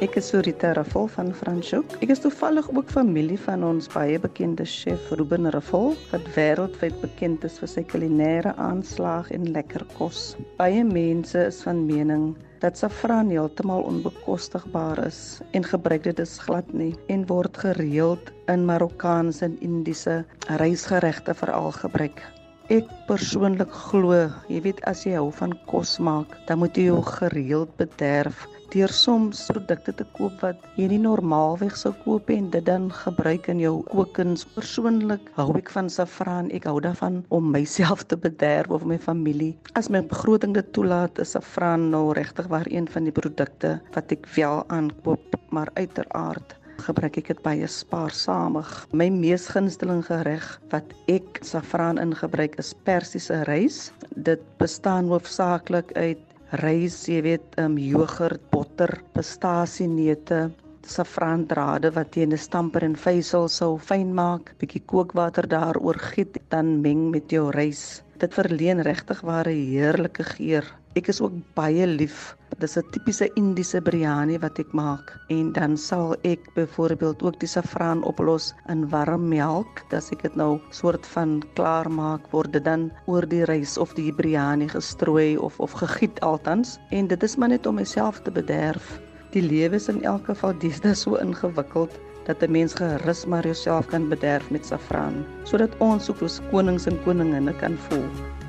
Ek 0.00 0.14
is 0.16 0.30
Sorita 0.32 0.70
Raffel 0.72 1.10
van 1.12 1.26
Franschhoek. 1.36 1.90
Ek 2.00 2.08
is 2.14 2.22
toevallig 2.24 2.70
ook 2.72 2.88
familie 2.88 3.36
van 3.42 3.60
ons 3.68 3.84
baie 3.92 4.16
bekende 4.16 4.64
chef 4.64 5.10
Ruben 5.12 5.44
Raffel 5.52 5.90
wat 6.08 6.30
wêreldwyd 6.32 6.94
bekend 7.02 7.44
is 7.44 7.58
vir 7.60 7.68
sy 7.68 7.82
kulinêre 7.84 8.54
aanslag 8.64 9.28
en 9.36 9.44
lekker 9.52 9.84
kos. 9.98 10.22
Baie 10.56 10.80
mense 10.88 11.42
is 11.50 11.60
van 11.66 11.82
mening 11.84 12.30
dat 12.64 12.80
saffran 12.80 13.28
heeltemal 13.28 13.84
onbekostigbaar 13.90 15.02
is 15.04 15.20
en 15.52 15.68
gebruik 15.68 16.08
dit 16.08 16.24
is 16.24 16.38
glad 16.46 16.72
nie 16.72 16.94
en 17.12 17.26
word 17.28 17.60
gereeld 17.60 18.32
in 18.48 18.64
Marokkaanse 18.70 19.50
en 19.50 19.58
Indiese 19.60 20.22
rysgeregte 20.64 21.36
veral 21.42 21.74
gebruik. 21.76 22.24
Ek 22.72 22.88
persoonlik 23.04 23.76
glo, 23.90 24.16
jy 24.48 24.64
weet 24.64 24.80
as 24.88 25.04
jy 25.04 25.18
hou 25.18 25.28
van 25.42 25.52
kos 25.68 25.98
maak, 26.00 26.32
dan 26.48 26.62
moet 26.62 26.76
jy 26.78 26.88
jou 26.88 27.02
gereeld 27.18 27.76
bederf 27.76 28.46
deur 28.70 28.92
soms 28.94 29.40
produkte 29.50 29.92
te 29.98 30.04
koop 30.14 30.42
wat 30.44 30.66
jy 30.78 30.86
nie 30.92 31.00
normaalweg 31.02 31.74
sou 31.78 31.90
koop 32.04 32.30
en 32.30 32.50
dit 32.54 32.64
dan 32.66 32.86
gebruik 32.94 33.48
in 33.50 33.62
jou 33.62 33.72
kookkuns. 33.88 34.44
Persoonlik 34.54 35.26
hou 35.38 35.48
ek 35.58 35.72
van 35.74 35.90
saffran. 35.90 36.52
Ek 36.54 36.68
hou 36.70 36.76
daarvan 36.84 37.20
om 37.34 37.50
myself 37.54 38.04
te 38.06 38.18
bederf 38.20 38.70
of 38.70 38.86
my 38.86 38.98
familie. 38.98 39.52
As 39.78 39.90
my 39.90 40.04
begroting 40.12 40.54
dit 40.54 40.70
toelaat, 40.76 41.18
is 41.18 41.34
saffran 41.34 41.90
nou 41.90 42.10
regtig 42.14 42.50
waar 42.52 42.70
een 42.70 42.86
van 42.90 43.08
die 43.08 43.14
produkte 43.14 43.78
wat 43.96 44.14
ek 44.14 44.30
wel 44.36 44.62
aankoop, 44.70 45.38
maar 45.50 45.70
uiteraard 45.74 46.56
gebruik 46.80 47.18
ek 47.20 47.30
dit 47.34 47.42
baie 47.44 47.66
spaarsamig. 47.68 48.68
My 48.96 49.10
mees 49.12 49.48
gunsteling 49.52 50.00
gereg 50.06 50.46
wat 50.72 50.94
ek 51.12 51.42
saffran 51.44 52.00
ingebruik 52.00 52.56
is 52.62 52.72
persiese 52.86 53.42
rys. 53.50 53.90
Dit 54.16 54.42
bestaan 54.62 55.10
hoofsaaklik 55.12 55.92
uit 55.98 56.29
rys, 56.52 57.06
jy 57.08 57.20
weet, 57.22 57.54
um, 57.62 57.76
jogurt, 57.78 58.42
botter, 58.50 59.00
pistasieneute, 59.14 60.50
saffrandrade 60.82 61.92
wat 61.94 62.16
jy 62.16 62.22
in 62.26 62.32
'n 62.32 62.38
stamper 62.38 62.84
en 62.84 62.96
vysel 62.96 63.48
sou 63.48 63.78
fyn 63.78 64.14
maak, 64.14 64.54
bietjie 64.58 64.82
kookwater 64.86 65.46
daaroor 65.46 65.98
giet, 65.98 66.38
dan 66.48 66.80
meng 66.82 67.10
met 67.10 67.30
jou 67.30 67.50
rys. 67.50 68.02
Dit 68.18 68.34
verleen 68.34 68.82
regtig 68.82 69.20
ware 69.20 69.50
heerlike 69.50 70.24
geur. 70.24 70.64
Ek 70.98 71.06
is 71.06 71.20
ook 71.22 71.34
baie 71.54 71.84
lief. 71.86 72.34
Dis 72.58 72.72
'n 72.76 72.82
tipiese 72.90 73.26
Indiese 73.38 73.80
biryani 73.88 74.38
wat 74.42 74.58
ek 74.58 74.72
maak 74.74 75.12
en 75.30 75.52
dan 75.52 75.76
sal 75.76 76.16
ek 76.26 76.48
byvoorbeeld 76.56 77.22
ook 77.22 77.38
die 77.38 77.50
saffran 77.52 78.02
oplos 78.02 78.48
in 78.74 78.88
warm 78.90 79.28
melk. 79.28 79.84
Das 79.92 80.10
ek 80.10 80.22
dit 80.22 80.34
nou 80.34 80.58
soort 80.70 81.06
van 81.06 81.42
klaar 81.54 81.86
maak 81.86 82.26
word 82.32 82.52
dit 82.52 82.64
dan 82.64 82.90
oor 83.06 83.22
die 83.22 83.44
rys 83.44 83.78
of 83.78 83.94
die 83.94 84.10
biryani 84.10 84.66
gestrooi 84.68 85.38
of 85.38 85.60
of 85.60 85.78
gegiet 85.78 86.18
altans 86.26 86.78
en 86.90 87.06
dit 87.06 87.22
is 87.22 87.36
maar 87.36 87.54
net 87.54 87.66
om 87.66 87.78
myself 87.78 88.18
te 88.26 88.30
bederf. 88.30 88.98
Die 89.30 89.46
lewe 89.46 89.76
is 89.76 89.88
in 89.88 90.02
elk 90.02 90.26
geval 90.26 90.58
deesdae 90.58 90.94
so 90.94 91.14
ingewikkeld 91.22 91.94
dat 92.26 92.42
'n 92.42 92.50
mens 92.50 92.74
gerus 92.74 93.26
maar 93.26 93.46
jouself 93.46 93.86
kan 93.86 94.08
bederf 94.08 94.50
met 94.50 94.66
saffran 94.66 95.24
sodat 95.44 95.70
ons 95.78 96.04
soos 96.04 96.40
konings 96.50 96.86
en 96.86 96.98
koninginne 97.04 97.54
kan 97.62 97.78
voel. 97.88 98.39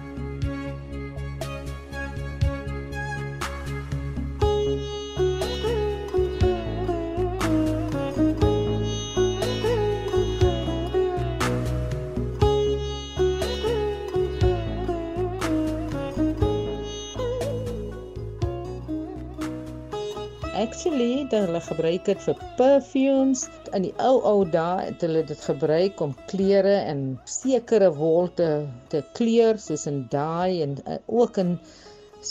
Actually, 20.62 21.26
dan 21.32 21.48
hulle 21.48 21.62
gebruik 21.66 22.04
dit 22.06 22.20
vir 22.26 22.42
perfumes. 22.58 23.48
In 23.74 23.86
die 23.88 23.94
ou 24.04 24.20
ou 24.32 24.42
dae 24.56 24.90
het 24.90 25.02
hulle 25.06 25.24
dit 25.26 25.46
gebruik 25.48 26.02
om 26.06 26.12
klere 26.30 26.76
en 26.92 27.02
sekere 27.36 27.90
wol 27.98 28.30
te 28.38 28.50
te 28.92 29.02
kleur 29.18 29.58
soos 29.64 29.88
in 29.90 30.04
dye 30.14 30.62
en 30.66 30.76
uh, 30.84 31.00
ook 31.08 31.40
in 31.42 31.56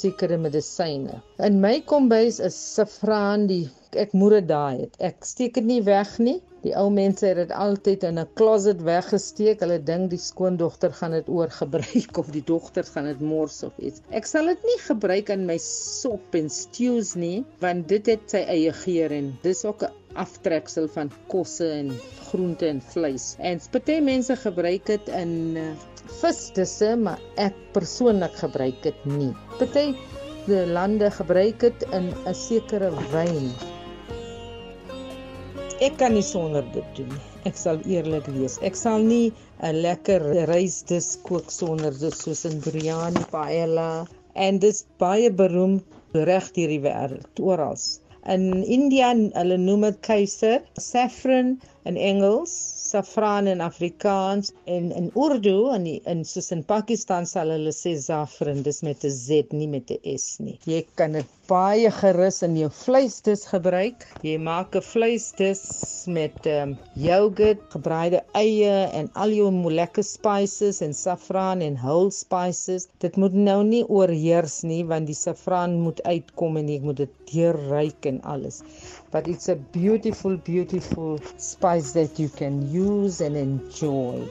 sekere 0.01 0.39
medisyne. 0.39 1.19
In 1.49 1.59
my 1.65 1.81
kombuis 1.93 2.39
is 2.51 2.59
saffran 2.77 3.49
die 3.51 3.65
ek 3.99 4.15
moet 4.15 4.39
dit 4.39 4.49
daai 4.53 4.77
het. 4.85 4.95
Ek 5.11 5.27
steek 5.27 5.59
dit 5.59 5.67
nie 5.67 5.83
weg 5.89 6.15
nie. 6.23 6.39
Die 6.65 6.75
ou 6.77 6.91
mense 6.93 7.25
het 7.25 7.39
dit 7.39 7.53
altyd 7.57 8.03
in 8.05 8.19
'n 8.21 8.29
closet 8.37 8.83
weggesteek. 8.85 9.63
Hulle 9.65 9.79
dink 9.91 10.11
die 10.13 10.21
skoondogter 10.21 10.93
gaan 10.93 11.15
dit 11.17 11.29
oorgebruik 11.29 12.19
of 12.23 12.29
die 12.35 12.45
dogter 12.45 12.85
gaan 12.85 13.09
dit 13.09 13.21
mors 13.21 13.63
of 13.63 13.79
iets. 13.79 14.03
Ek 14.11 14.29
sal 14.29 14.53
dit 14.53 14.67
nie 14.69 14.81
gebruik 14.85 15.33
in 15.33 15.47
my 15.47 15.57
sop 15.65 16.37
en 16.37 16.51
stews 16.51 17.15
nie, 17.15 17.45
want 17.65 17.89
dit 17.89 18.07
het 18.13 18.37
sy 18.37 18.45
eie 18.57 18.73
geur 18.83 19.17
en 19.21 19.33
dis 19.43 19.65
ook 19.65 19.87
'n 19.89 19.93
aftreksel 20.15 20.89
van 20.89 21.13
kosse 21.33 21.71
en 21.81 21.91
groente 22.29 22.67
en 22.67 22.81
vleis. 22.93 23.37
En 23.39 23.61
party 23.73 24.01
mense 24.01 24.37
gebruik 24.37 24.87
dit 24.87 25.09
in 25.09 25.57
uh, 25.57 25.73
visdisse, 26.21 26.97
maar 26.97 27.21
ek 27.37 27.57
persoonlik 27.73 28.37
gebruik 28.45 28.83
dit 28.83 29.05
nie. 29.05 29.33
Party 29.59 29.95
lande 30.77 31.11
gebruik 31.11 31.61
dit 31.61 31.85
in 31.93 32.13
'n 32.27 32.35
sekere 32.35 32.91
wyn. 33.13 33.53
Ek 35.81 35.95
kan 36.01 36.13
nie 36.13 36.25
sonder 36.29 36.67
dit 36.75 36.89
doen 36.97 37.07
nie. 37.09 37.23
Ek 37.49 37.57
sal 37.57 37.79
eerlik 37.89 38.27
wees. 38.35 38.59
Ek 38.69 38.75
sal 38.77 39.01
nie 39.13 39.33
'n 39.69 39.79
lekker 39.87 40.27
rysdis 40.51 41.09
kook 41.29 41.49
sonder 41.55 41.95
dit 42.03 42.17
soos 42.19 42.45
in 42.49 42.59
biryani, 42.67 43.23
paella 43.33 43.87
en 44.47 44.59
dis 44.65 44.85
baie 45.01 45.31
beroemd 45.39 45.83
reg 46.29 46.51
deur 46.59 46.75
die 46.75 46.83
wêreld 46.85 47.43
oral. 47.53 47.81
In 48.35 48.45
India, 48.77 49.09
hulle 49.41 49.57
noem 49.63 49.87
dit 49.89 50.01
keiser, 50.05 50.61
saffron 50.91 51.55
in 51.89 51.97
Engels, 51.97 52.53
saffran 52.91 53.49
in 53.49 53.65
Afrikaans 53.65 54.53
en 54.77 54.93
in 55.01 55.09
Urdu 55.17 55.71
en 55.73 55.87
in 55.89 56.25
soos 56.29 56.53
in 56.53 56.63
Pakistan 56.75 57.25
sal 57.25 57.57
hulle 57.57 57.73
sê 57.73 57.97
saffron, 57.97 58.61
dis 58.69 58.83
met 58.83 59.05
'n 59.05 59.17
Z, 59.17 59.57
nie 59.57 59.71
met 59.79 59.91
'n 59.97 60.19
S 60.19 60.37
nie. 60.45 60.59
Jy 60.67 60.85
kan 61.01 61.13
dit 61.13 61.33
baie 61.51 61.91
gerus 61.91 62.37
in 62.47 62.55
jou 62.55 62.69
vleisdis 62.71 63.41
gebruik. 63.51 64.05
Jy 64.23 64.37
maak 64.39 64.77
'n 64.79 64.85
vleisdis 64.87 65.63
met 66.07 66.47
um, 66.47 66.77
yoghurt, 66.95 67.63
gebraaide 67.75 68.21
eie 68.39 68.87
en 69.01 69.11
al 69.15 69.35
jou 69.35 69.51
lekker 69.81 70.07
spices 70.07 70.81
en 70.87 70.95
saffran 70.95 71.61
en 71.67 71.77
whole 71.83 72.15
spices. 72.15 72.87
Dit 73.03 73.17
moet 73.17 73.35
nou 73.35 73.65
nie 73.65 73.83
oorheers 73.89 74.63
nie 74.63 74.85
want 74.85 75.11
die 75.11 75.19
saffran 75.19 75.81
moet 75.83 76.03
uitkom 76.07 76.57
en 76.57 76.69
jy 76.69 76.79
moet 76.87 77.03
dit 77.03 77.17
deurryk 77.33 78.07
en 78.07 78.23
alles. 78.23 78.63
But 79.11 79.27
it's 79.27 79.49
a 79.49 79.57
beautiful 79.57 80.37
beautiful 80.37 81.19
spice 81.37 81.93
that 81.99 82.19
you 82.19 82.29
can 82.29 82.63
use 82.71 83.21
and 83.21 83.37
enjoy. 83.37 84.23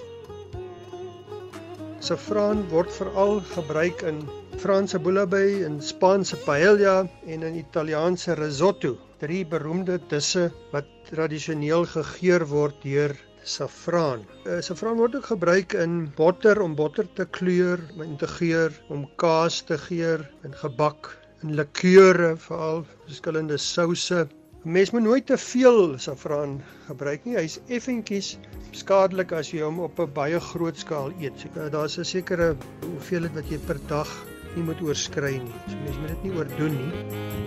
Saffran 2.00 2.64
word 2.72 2.88
veral 2.96 3.42
gebruik 3.52 4.08
in 4.08 4.24
Franse 4.60 5.00
bouillabaisse, 5.00 5.64
in 5.64 5.78
Spaanse 5.80 6.36
paella 6.44 7.08
en 7.26 7.44
in 7.48 7.56
Italiaanse 7.56 8.34
risotto. 8.36 8.98
Drie 9.22 9.46
beroemde 9.48 9.96
disse 10.12 10.50
wat 10.74 10.88
tradisioneel 11.08 11.86
gegeur 11.88 12.44
word 12.50 12.82
deur 12.84 13.14
saffraan. 13.48 14.26
Uh, 14.44 14.58
saffraan 14.60 14.98
word 15.00 15.16
ook 15.16 15.30
gebruik 15.32 15.76
in 15.80 15.94
botter 16.18 16.60
om 16.60 16.76
botter 16.76 17.08
te 17.16 17.24
kleur, 17.38 17.80
om 17.96 18.18
te 18.20 18.28
geur, 18.28 18.76
om 18.92 19.06
kaas 19.24 19.62
te 19.70 19.78
geur, 19.88 20.26
in 20.44 20.58
gebak, 20.64 21.14
in 21.44 21.56
likeure, 21.56 22.34
veral 22.44 22.84
verskillende 23.06 23.58
souse. 23.64 24.26
Mens 24.68 24.92
moet 24.92 25.08
nooit 25.08 25.26
te 25.32 25.38
veel 25.40 25.96
saffraan 26.04 26.58
gebruik 26.90 27.24
nie. 27.24 27.38
Hy's 27.40 27.62
effentjies 27.72 28.34
skadelik 28.76 29.32
as 29.32 29.54
jy 29.54 29.64
hom 29.64 29.80
op 29.88 30.04
'n 30.04 30.12
baie 30.12 30.40
groot 30.52 30.76
skaal 30.76 31.16
eet. 31.22 31.40
So 31.40 31.70
daar's 31.70 31.98
'n 31.98 32.04
sekere 32.04 32.58
hoeveelheid 32.84 33.40
wat 33.40 33.48
jy 33.48 33.58
per 33.64 33.80
dag 33.88 34.12
nie 34.56 34.64
moet 34.64 34.82
oorskry 34.82 35.38
nie. 35.44 35.60
So 35.68 35.76
mens 35.84 36.02
moet 36.02 36.16
dit 36.16 36.24
nie 36.24 36.38
oordoen 36.38 36.80
nie. 36.80 37.38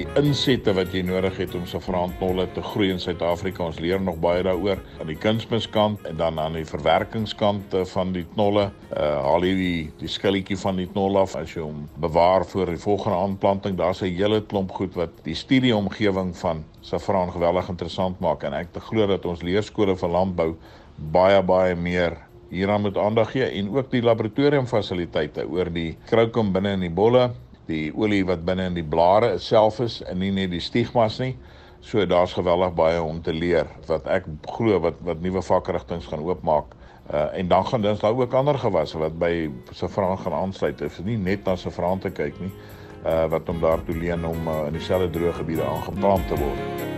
die 0.00 0.06
insette 0.16 0.72
wat 0.76 0.94
jy 0.94 1.02
nodig 1.04 1.36
het 1.42 1.54
om 1.58 1.66
saffraantolle 1.68 2.46
te 2.54 2.62
groei 2.64 2.88
in 2.94 3.00
Suid-Afrika. 3.02 3.66
Ons 3.66 3.80
leer 3.82 4.00
nog 4.00 4.20
baie 4.22 4.42
daaroor 4.46 4.80
aan 5.02 5.10
die 5.10 5.18
kunsmiskant 5.18 6.06
en 6.08 6.16
dan 6.20 6.38
aan 6.40 6.56
die 6.56 6.66
verwerkingskant 6.68 7.74
van 7.92 8.14
die 8.14 8.24
knolle. 8.34 8.68
Uh 8.94 9.08
haal 9.20 9.44
jy 9.44 9.54
die 9.58 9.82
die 10.00 10.10
skilletjie 10.10 10.56
van 10.62 10.80
die 10.80 10.88
knol 10.88 11.18
af 11.20 11.36
as 11.38 11.52
jy 11.52 11.64
hom 11.64 11.84
bewaar 12.00 12.46
vir 12.48 12.72
die 12.72 12.80
volgende 12.80 13.18
aanplanting. 13.18 13.76
Daar's 13.76 14.02
'n 14.02 14.14
hele 14.14 14.40
klomp 14.40 14.72
goed 14.72 14.94
wat 14.96 15.12
die 15.24 15.36
studieomgewing 15.36 16.36
van 16.36 16.64
saffraan 16.80 17.32
geweldig 17.32 17.68
interessant 17.68 18.20
maak 18.20 18.42
en 18.44 18.54
ek 18.54 18.72
te 18.72 18.80
glo 18.80 19.06
dat 19.06 19.26
ons 19.26 19.42
leerskole 19.42 19.96
vir 19.96 20.08
landbou 20.08 20.54
baie 21.12 21.42
baie 21.42 21.76
meer 21.76 22.16
hieraan 22.50 22.82
moet 22.84 22.98
aandag 22.98 23.30
gee 23.32 23.46
en 23.60 23.70
ook 23.76 23.90
die 23.90 24.02
laboratoriumfasiliteite 24.02 25.46
oor 25.48 25.70
die 25.72 25.94
kroukum 26.10 26.52
binne 26.52 26.74
in 26.78 26.84
die 26.84 26.92
bolle 26.92 27.30
die 27.70 27.92
olie 27.94 28.24
wat 28.26 28.44
binne 28.44 28.66
in 28.70 28.76
die 28.76 28.86
blare 28.86 29.38
self 29.38 29.78
is 29.80 30.00
en 30.10 30.18
nie 30.18 30.32
net 30.34 30.50
die 30.50 30.60
stigmas 30.60 31.20
nie. 31.22 31.36
So 31.80 32.02
daar's 32.04 32.34
geweldig 32.36 32.74
baie 32.76 33.00
om 33.02 33.22
te 33.22 33.32
leer 33.32 33.70
wat 33.88 34.08
ek 34.10 34.26
glo 34.56 34.80
wat 34.82 34.98
wat 35.06 35.22
nuwe 35.24 35.42
vakrigtinge 35.42 36.10
gaan 36.10 36.26
oopmaak 36.26 36.76
Uh 37.10 37.26
en 37.32 37.48
dan 37.48 37.66
gaan 37.66 37.82
daar 37.82 38.14
ook 38.14 38.32
ander 38.32 38.58
gewasse 38.58 38.98
wat 38.98 39.18
by 39.18 39.50
saffraan 39.70 40.18
gaan 40.18 40.32
aansluit. 40.32 40.78
Dit 40.78 40.90
is 40.90 41.04
nie 41.04 41.16
net 41.16 41.44
na 41.44 41.56
saffraan 41.56 41.98
te 41.98 42.10
kyk 42.10 42.38
nie, 42.40 42.52
uh 43.04 43.26
wat 43.26 43.48
om 43.48 43.60
daartoe 43.60 43.96
leen 43.96 44.24
om 44.26 44.48
uh, 44.48 44.66
in 44.66 44.78
dieselfde 44.78 45.10
droë 45.18 45.32
gebiede 45.32 45.64
aangeplant 45.64 46.28
te 46.28 46.38
word. 46.38 46.89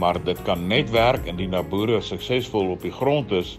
Maar 0.00 0.16
dit 0.24 0.38
kan 0.46 0.66
net 0.66 0.90
werk 0.90 1.26
indien 1.28 1.52
daar 1.52 1.66
boere 1.68 2.00
suksesvol 2.00 2.70
op 2.72 2.84
die 2.86 2.92
grond 2.94 3.32
is 3.36 3.58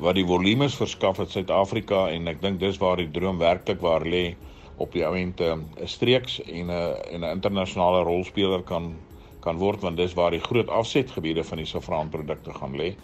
wat 0.00 0.14
die 0.14 0.26
volumes 0.26 0.76
verskaf 0.78 1.18
uit 1.18 1.32
Suid-Afrika 1.34 2.04
en 2.14 2.30
ek 2.30 2.38
dink 2.44 2.60
dis 2.60 2.78
waar 2.80 3.00
die 3.00 3.10
droom 3.10 3.40
werklik 3.40 3.82
waar 3.82 4.06
lê 4.06 4.36
op 4.80 4.94
die 4.94 5.02
oomente 5.04 5.50
'n 5.56 5.88
streeks 5.90 6.38
en 6.46 6.70
'n 6.70 6.94
en 7.14 7.24
'n 7.24 7.32
internasionale 7.36 8.04
rolspeler 8.06 8.62
kan 8.62 8.94
kan 9.40 9.56
word 9.56 9.80
want 9.80 9.96
dis 9.96 10.14
waar 10.14 10.30
die 10.30 10.40
groot 10.40 10.68
afsetgebiede 10.68 11.44
van 11.44 11.58
die 11.58 11.66
saffraanprodukte 11.66 12.52
gaan 12.52 12.76
lê. 12.76 12.94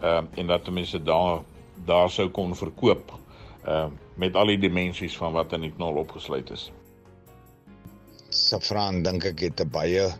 Ehm 0.00 0.24
uh, 0.24 0.38
en 0.38 0.46
dat 0.46 0.70
mense 0.70 1.02
daar 1.02 1.40
daar 1.86 2.10
sou 2.10 2.28
kon 2.28 2.56
verkoop 2.56 3.12
ehm 3.64 3.72
uh, 3.74 3.86
met 4.16 4.36
al 4.36 4.46
die 4.46 4.58
dimensies 4.58 5.16
van 5.16 5.32
wat 5.32 5.52
in 5.52 5.60
die 5.60 5.72
knol 5.76 5.94
opgesluit 5.94 6.50
is. 6.50 6.72
Saffraan 8.28 9.02
dink 9.02 9.24
ek 9.24 9.40
het 9.40 9.60
'n 9.60 9.70
baie 9.70 10.10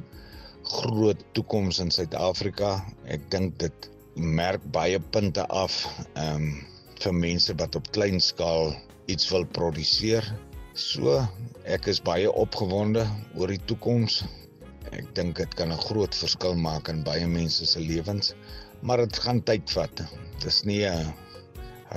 groot 0.73 1.21
toekoms 1.37 1.81
in 1.83 1.91
Suid-Afrika. 1.93 2.77
Ek 3.05 3.25
dink 3.33 3.59
dit 3.61 3.89
merk 4.17 4.63
baie 4.75 5.01
punte 5.15 5.45
af 5.49 5.85
ehm 6.15 6.37
um, 6.37 6.53
vir 7.03 7.15
mense 7.19 7.55
wat 7.59 7.75
op 7.75 7.89
klein 7.91 8.21
skaal 8.23 8.69
iets 9.11 9.27
wil 9.33 9.43
produseer. 9.57 10.23
So, 10.79 11.17
ek 11.67 11.89
is 11.91 11.99
baie 11.99 12.31
opgewonde 12.31 13.03
oor 13.35 13.51
die 13.51 13.59
toekoms. 13.67 14.21
Ek 14.95 15.11
dink 15.17 15.41
dit 15.41 15.57
kan 15.59 15.73
'n 15.75 15.83
groot 15.89 16.15
verskil 16.15 16.55
maak 16.55 16.89
in 16.89 17.03
baie 17.03 17.27
mense 17.27 17.67
se 17.67 17.81
lewens, 17.81 18.35
maar 18.83 19.03
dit 19.03 19.19
gaan 19.25 19.43
tyd 19.43 19.67
vat. 19.75 20.05
Dis 20.45 20.63
nie 20.65 20.87
'n 20.87 21.13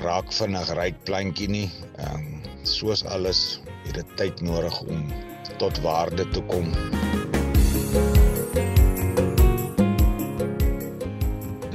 raak 0.08 0.34
vinnig 0.34 0.74
ryk 0.74 0.98
plantjie 1.06 1.48
nie. 1.48 1.70
Ehm 1.98 2.16
um, 2.16 2.42
soos 2.64 3.06
alles 3.06 3.62
het 3.86 3.96
dit 3.96 4.18
tyd 4.18 4.42
nodig 4.42 4.82
om 4.82 5.12
tot 5.58 5.78
waarde 5.86 6.30
te 6.34 6.42
kom. 6.50 6.95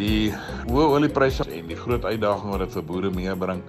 Die 0.00 0.30
hoë 0.71 0.87
oliepryse 0.97 1.45
en 1.52 1.66
die 1.69 1.76
groot 1.76 2.07
uitdaging 2.07 2.52
wat 2.54 2.62
dit 2.64 2.76
vir 2.78 2.85
boere 2.88 3.11
meebring, 3.12 3.61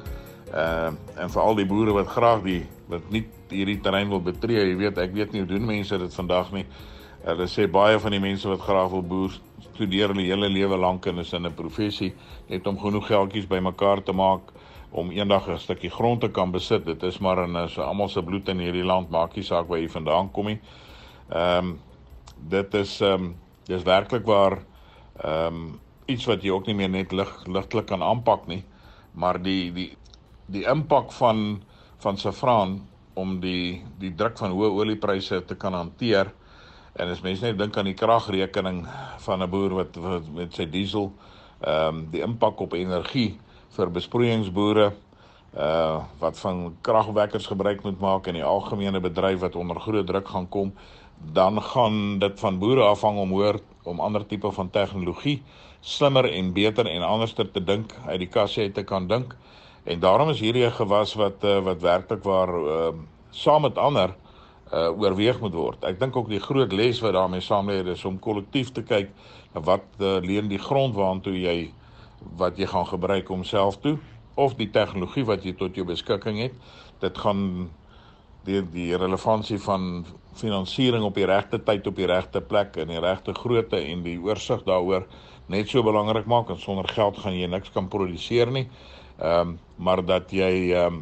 uh, 0.53 0.91
en 1.19 1.31
veral 1.33 1.57
die 1.59 1.67
boere 1.67 1.95
wat 1.97 2.11
graag 2.13 2.45
die 2.45 2.61
wat 2.91 3.09
nie 3.11 3.25
hierdie 3.51 3.79
terrein 3.83 4.11
wil 4.11 4.21
betree, 4.23 4.63
jy 4.63 4.77
weet, 4.79 4.99
ek 4.99 5.13
weet 5.15 5.33
nie 5.33 5.43
hoe 5.43 5.49
doen 5.49 5.67
mense 5.67 5.97
dit 5.99 6.15
vandag 6.15 6.53
nie. 6.55 6.65
Hulle 7.25 7.47
sê 7.51 7.67
baie 7.71 7.99
van 7.99 8.15
die 8.15 8.21
mense 8.23 8.47
wat 8.49 8.63
graag 8.63 8.89
wil 8.93 9.03
boer 9.03 9.35
studeer 9.73 10.11
hulle 10.11 10.25
hele 10.27 10.49
lewe 10.51 10.79
lank 10.79 11.07
en 11.11 11.19
is 11.19 11.33
in 11.33 11.45
'n 11.45 11.53
professie 11.53 12.13
net 12.49 12.67
om 12.67 12.79
genoeg 12.79 13.07
geldjies 13.07 13.47
bymekaar 13.47 14.03
te 14.03 14.13
maak 14.13 14.41
om 14.91 15.11
eendag 15.11 15.47
'n 15.47 15.57
stukkie 15.57 15.91
grond 15.91 16.21
te 16.21 16.29
kan 16.29 16.51
besit. 16.51 16.85
Dit 16.85 17.03
is 17.03 17.19
maar 17.19 17.43
in 17.43 17.69
so 17.69 17.81
almal 17.81 18.09
se 18.09 18.21
bloed 18.21 18.49
in 18.49 18.59
hierdie 18.59 18.85
land, 18.85 19.09
maak 19.09 19.35
nie 19.35 19.43
saak 19.43 19.67
waar 19.67 19.79
jy 19.79 19.89
vandaan 19.89 20.31
kom 20.31 20.45
nie. 20.45 20.59
Ehm 21.29 21.57
um, 21.57 21.79
dit 22.49 22.73
is 22.73 23.01
ehm 23.01 23.13
um, 23.13 23.35
dis 23.65 23.83
werklik 23.83 24.25
waar 24.25 24.63
ehm 25.23 25.55
um, 25.55 25.79
iets 26.05 26.25
wat 26.25 26.43
jy 26.43 26.51
ook 26.51 26.67
nie 26.67 26.75
meer 26.75 26.89
net 26.89 27.11
lig 27.11 27.31
ligtelik 27.47 27.87
kan 27.91 28.03
aanpak 28.03 28.47
nie, 28.47 28.63
maar 29.13 29.41
die 29.41 29.71
die 29.75 29.91
die 30.51 30.65
impak 30.67 31.11
van 31.11 31.61
van 32.01 32.17
saffraan 32.17 32.79
om 33.13 33.39
die 33.39 33.81
die 33.99 34.13
druk 34.15 34.37
van 34.37 34.55
hoë 34.55 34.71
oliepryse 34.81 35.43
te 35.45 35.55
kan 35.55 35.73
hanteer. 35.73 36.31
En 36.99 37.11
as 37.11 37.21
mense 37.23 37.45
net 37.45 37.59
dink 37.59 37.77
aan 37.77 37.87
die 37.87 37.97
kragrekening 37.97 38.83
van 39.25 39.43
'n 39.43 39.49
boer 39.49 39.73
wat, 39.73 39.95
wat 39.95 40.27
met 40.33 40.53
sy 40.53 40.65
diesel 40.65 41.11
ehm 41.61 41.87
um, 41.87 42.07
die 42.11 42.21
impak 42.21 42.59
op 42.59 42.73
energie 42.73 43.39
vir 43.75 43.91
besproeiingsboere 43.91 44.91
uh 45.51 45.99
wat 46.19 46.39
van 46.39 46.75
kragwekkers 46.81 47.47
gebruik 47.47 47.83
moet 47.83 47.99
maak 47.99 48.27
in 48.27 48.33
die 48.39 48.43
algemene 48.43 48.99
bedryf 48.99 49.39
wat 49.39 49.55
onder 49.55 49.79
groot 49.79 50.07
druk 50.07 50.27
gaan 50.27 50.49
kom, 50.49 50.73
dan 51.33 51.61
gaan 51.61 52.19
dit 52.19 52.39
van 52.39 52.59
boere 52.59 52.83
afhang 52.83 53.19
om 53.19 53.29
hoor 53.29 53.59
om 53.83 53.99
ander 53.99 54.25
tipe 54.25 54.51
van 54.51 54.69
tegnologie 54.69 55.41
slimmer 55.81 56.29
en 56.31 56.53
beter 56.53 56.85
en 56.85 57.01
anderster 57.01 57.51
te 57.51 57.63
dink, 57.63 57.93
uit 58.05 58.19
die 58.19 58.29
kassie 58.29 58.63
uit 58.63 58.73
te 58.73 58.83
kan 58.83 59.07
dink. 59.07 59.35
En 59.83 59.99
daarom 59.99 60.29
is 60.29 60.39
hierdie 60.39 60.65
'n 60.65 60.71
gewas 60.71 61.13
wat 61.13 61.43
uh, 61.43 61.59
wat 61.59 61.81
werklik 61.81 62.23
waar 62.23 62.49
uh 62.49 62.93
saam 63.31 63.61
met 63.61 63.77
ander 63.77 64.15
uh 64.73 64.89
oorweeg 64.99 65.39
moet 65.39 65.53
word. 65.53 65.83
Ek 65.83 65.99
dink 65.99 66.15
ook 66.15 66.29
die 66.29 66.39
groot 66.39 66.71
les 66.71 66.99
wat 66.99 67.13
daarmee 67.13 67.41
saamlê 67.41 67.85
is 67.87 68.05
om 68.05 68.19
kollektief 68.19 68.71
te 68.71 68.83
kyk 68.83 69.09
na 69.53 69.61
wat 69.61 69.83
uh, 69.99 70.19
leen 70.21 70.47
die 70.47 70.59
grond 70.59 70.95
waartoe 70.95 71.39
jy 71.39 71.71
wat 72.37 72.57
jy 72.57 72.65
gaan 72.65 72.85
gebruik 72.85 73.29
om 73.29 73.43
self 73.43 73.79
toe 73.79 73.97
of 74.35 74.55
die 74.55 74.69
tegnologie 74.69 75.25
wat 75.25 75.43
jy 75.43 75.53
tot 75.53 75.75
jou 75.75 75.85
beskikking 75.85 76.39
het. 76.39 76.53
Dit 76.99 77.17
gaan 77.17 77.69
die 78.45 78.61
die 78.73 78.89
relevantie 78.97 79.59
van 79.61 80.05
finansiering 80.37 81.03
op 81.03 81.15
die 81.15 81.27
regte 81.29 81.59
tyd 81.63 81.87
op 81.87 81.95
die 81.95 82.07
regte 82.09 82.41
plek 82.41 82.77
in 82.81 82.93
die 82.93 83.01
regte 83.03 83.33
grootte 83.37 83.79
en 83.79 84.03
die 84.05 84.17
oorsig 84.19 84.63
daaroor 84.65 85.05
net 85.51 85.69
so 85.69 85.83
belangrik 85.83 86.25
maak 86.25 86.49
en 86.49 86.59
sonder 86.59 86.87
geld 86.87 87.19
gaan 87.19 87.35
jy 87.35 87.47
niks 87.51 87.73
kan 87.75 87.89
produseer 87.91 88.51
nie. 88.51 88.67
Ehm 89.19 89.49
um, 89.49 89.57
maar 89.77 90.05
dat 90.05 90.31
jy 90.31 90.71
ehm 90.71 91.01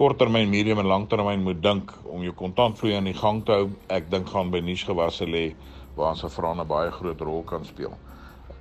korttermyn, 0.00 0.48
medium 0.48 0.78
en 0.80 0.88
langtermyn 0.88 1.42
moet 1.44 1.58
dink 1.62 1.92
om 2.08 2.22
jou 2.24 2.32
kontantvloei 2.32 2.94
aan 2.96 3.08
die 3.10 3.18
gang 3.18 3.42
te 3.44 3.52
hou. 3.52 3.66
Ek 3.92 4.06
dink 4.10 4.30
gaan 4.32 4.48
by 4.50 4.62
nuusgewasse 4.64 5.26
lê 5.28 5.50
waar 5.96 6.14
ons 6.14 6.24
vrane 6.34 6.64
baie 6.64 6.90
groot 6.94 7.20
rol 7.20 7.42
kan 7.44 7.66
speel. 7.68 7.92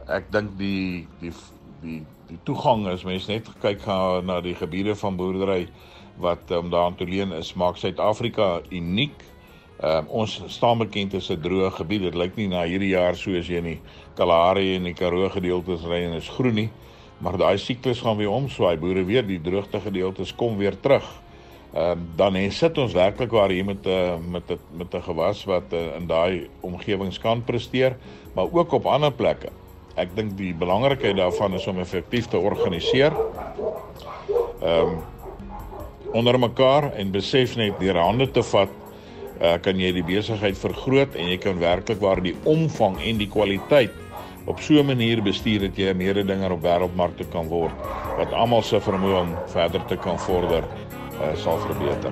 Ek 0.08 0.28
dink 0.34 0.58
die 0.60 1.08
die 1.22 1.32
die 1.82 2.02
die 2.30 2.40
toegang 2.44 2.86
is 2.92 3.06
mense 3.08 3.32
net 3.32 3.48
kyk 3.64 3.82
gaan 3.86 4.28
na 4.28 4.42
die 4.44 4.56
gebiede 4.56 4.96
van 5.00 5.16
boerdery 5.18 5.70
wat 6.20 6.52
om 6.52 6.66
um, 6.66 6.70
daaraan 6.70 6.96
te 6.96 7.08
leen 7.08 7.32
is 7.32 7.54
maak 7.54 7.78
Suid-Afrika 7.78 8.60
uniek. 8.70 9.24
Um, 9.84 10.08
ons 10.08 10.42
staan 10.52 10.78
bekend 10.78 11.14
as 11.16 11.30
'n 11.32 11.40
droë 11.40 11.72
gebied. 11.72 12.02
Dit 12.02 12.16
lyk 12.16 12.36
nie 12.36 12.48
na 12.48 12.64
hierdie 12.68 12.92
jaar 12.92 13.16
soos 13.16 13.48
jy 13.48 13.58
in 13.58 13.64
die 13.64 13.80
Kalahari 14.16 14.76
en 14.76 14.84
die 14.84 14.94
Karoo 14.94 15.30
gedeeltes 15.30 15.86
ry 15.88 16.04
en 16.04 16.18
is 16.18 16.28
groen 16.28 16.54
nie, 16.54 16.70
maar 17.18 17.38
daai 17.38 17.58
siklus 17.58 18.02
gaan 18.02 18.18
weer 18.18 18.30
omswaai. 18.30 18.78
Boere 18.78 19.06
weet 19.06 19.28
die 19.28 19.42
droogte 19.42 19.80
gedeeltes 19.80 20.36
kom 20.36 20.58
weer 20.58 20.80
terug. 20.80 21.08
Ehm 21.74 21.92
um, 21.92 22.10
dan 22.16 22.36
hè 22.36 22.50
sit 22.50 22.78
ons 22.78 22.94
werklik 22.94 23.32
waar 23.32 23.50
hier 23.50 23.66
met 23.66 23.86
'n 23.86 23.90
uh, 23.90 24.18
met 24.32 24.52
'n 24.52 24.60
met 24.72 24.94
'n 24.94 25.02
gewas 25.02 25.46
wat 25.46 25.74
uh, 25.74 25.96
in 25.96 26.08
daai 26.08 26.50
omgewings 26.60 27.20
kan 27.20 27.44
presteer, 27.44 27.96
maar 28.36 28.48
ook 28.52 28.72
op 28.72 28.86
ander 28.86 29.12
plekke. 29.12 29.50
Ek 29.96 30.16
dink 30.16 30.38
die 30.38 30.54
belangrikheid 30.54 31.16
daarvan 31.16 31.54
is 31.54 31.68
om 31.68 31.80
effektief 31.80 32.26
te 32.28 32.38
organiseer. 32.38 33.14
Ehm 34.62 34.88
um, 34.88 34.98
onder 36.14 36.40
mekaar 36.40 36.92
en 36.94 37.12
besef 37.12 37.56
net 37.56 37.80
deur 37.80 37.98
hande 38.02 38.28
te 38.32 38.44
vat, 38.44 38.70
uh, 39.40 39.56
kan 39.62 39.80
jy 39.80 39.92
die 39.96 40.06
besigheid 40.06 40.58
vergroot 40.58 41.16
en 41.16 41.30
jy 41.30 41.38
kan 41.38 41.60
werklik 41.62 42.02
waar 42.02 42.22
die 42.24 42.36
omvang 42.50 42.98
en 43.06 43.22
die 43.22 43.30
kwaliteit 43.30 43.94
op 44.50 44.60
so 44.60 44.80
'n 44.80 44.86
manier 44.86 45.22
bestuur 45.22 45.60
dat 45.60 45.78
jy 45.78 45.90
'n 45.94 45.98
mededinger 45.98 46.52
op 46.52 46.62
wêreldmarkte 46.62 47.26
kan 47.32 47.48
word 47.48 47.74
wat 48.18 48.34
almal 48.34 48.62
se 48.62 48.80
vermoë 48.80 49.22
om 49.22 49.36
verder 49.48 49.86
te 49.86 49.98
kan 49.98 50.20
vorder 50.20 50.64
uh, 51.22 51.36
sal 51.36 51.58
verbeter. 51.58 52.12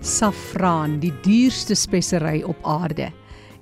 Safraan, 0.00 0.98
die 0.98 1.12
duurste 1.22 1.74
spesery 1.74 2.42
op 2.42 2.56
aarde. 2.62 3.12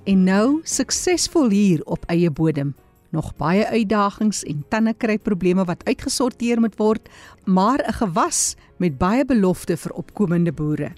En 0.03 0.23
nou 0.23 0.61
suksesvol 0.63 1.49
hier 1.49 1.81
op 1.85 2.05
eie 2.07 2.31
bodem. 2.31 2.75
Nog 3.09 3.35
baie 3.39 3.63
uitdagings 3.67 4.43
en 4.43 4.65
tannekryprobleme 4.69 5.63
wat 5.65 5.85
uitgesorteer 5.87 6.59
moet 6.59 6.75
word, 6.75 7.09
maar 7.45 7.79
'n 7.79 7.93
gewas 7.93 8.55
met 8.77 8.97
baie 8.97 9.25
belofte 9.25 9.77
vir 9.77 9.91
opkomende 9.91 10.51
boere. 10.51 10.91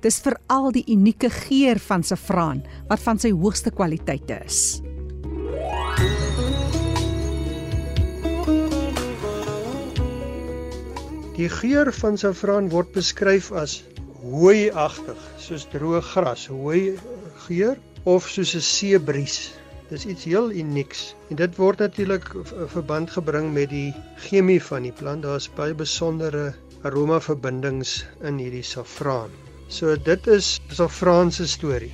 Dis 0.00 0.20
veral 0.20 0.72
die 0.72 0.84
unieke 0.86 1.30
geur 1.30 1.78
van 1.78 2.02
safraan 2.02 2.62
wat 2.88 3.00
van 3.00 3.18
sy 3.18 3.30
hoogste 3.30 3.70
kwaliteite 3.70 4.40
is. 4.44 4.80
Die 11.38 11.48
geur 11.48 11.92
van 11.92 12.16
saffraan 12.18 12.68
word 12.68 12.92
beskryf 12.92 13.52
as 13.52 13.84
hooiagtig, 14.22 15.18
soos 15.38 15.68
droë 15.70 16.00
gras, 16.02 16.48
hooi 16.50 16.98
geur 17.46 17.76
of 18.04 18.26
soos 18.28 18.54
'n 18.54 18.60
seebries. 18.60 19.52
Dis 19.88 20.04
iets 20.04 20.26
heel 20.28 20.50
unieks 20.52 21.14
en 21.32 21.38
dit 21.40 21.54
word 21.56 21.80
natuurlik 21.80 22.26
verband 22.74 23.10
gebring 23.10 23.52
met 23.54 23.70
die 23.72 23.94
chemie 24.20 24.60
van 24.60 24.84
die 24.84 24.92
plant. 24.92 25.24
Daar's 25.24 25.48
baie 25.56 25.72
besondere 25.72 26.52
aroma 26.84 27.16
verbindings 27.24 28.02
in 28.20 28.36
hierdie 28.36 28.64
saffraan. 28.64 29.32
So 29.72 29.96
dit 29.96 30.28
is 30.28 30.58
saffraan 30.68 31.32
se 31.32 31.48
storie. 31.48 31.92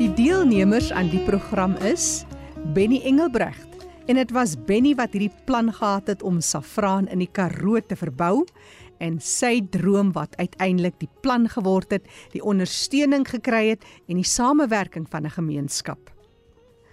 Die 0.00 0.10
deelnemers 0.16 0.88
aan 0.92 1.12
die 1.12 1.22
program 1.28 1.76
is 1.84 2.24
Benny 2.72 3.02
Engelbrecht 3.04 3.72
En 4.06 4.14
dit 4.14 4.30
was 4.34 4.56
Benny 4.66 4.94
wat 4.98 5.14
hierdie 5.14 5.32
plan 5.46 5.70
gehad 5.72 6.06
het 6.10 6.22
om 6.22 6.40
saffraan 6.40 7.06
in 7.06 7.20
die 7.22 7.30
Karoo 7.30 7.78
te 7.86 7.96
verbou 7.96 8.42
en 8.98 9.20
sy 9.20 9.60
droom 9.70 10.12
wat 10.12 10.36
uiteindelik 10.36 10.98
die 10.98 11.10
plan 11.20 11.48
geword 11.48 11.90
het, 11.90 12.08
die 12.32 12.42
ondersteuning 12.42 13.28
gekry 13.28 13.68
het 13.68 13.84
en 14.08 14.16
die 14.16 14.28
samewerking 14.28 15.08
van 15.08 15.26
'n 15.26 15.30
gemeenskap. 15.30 16.10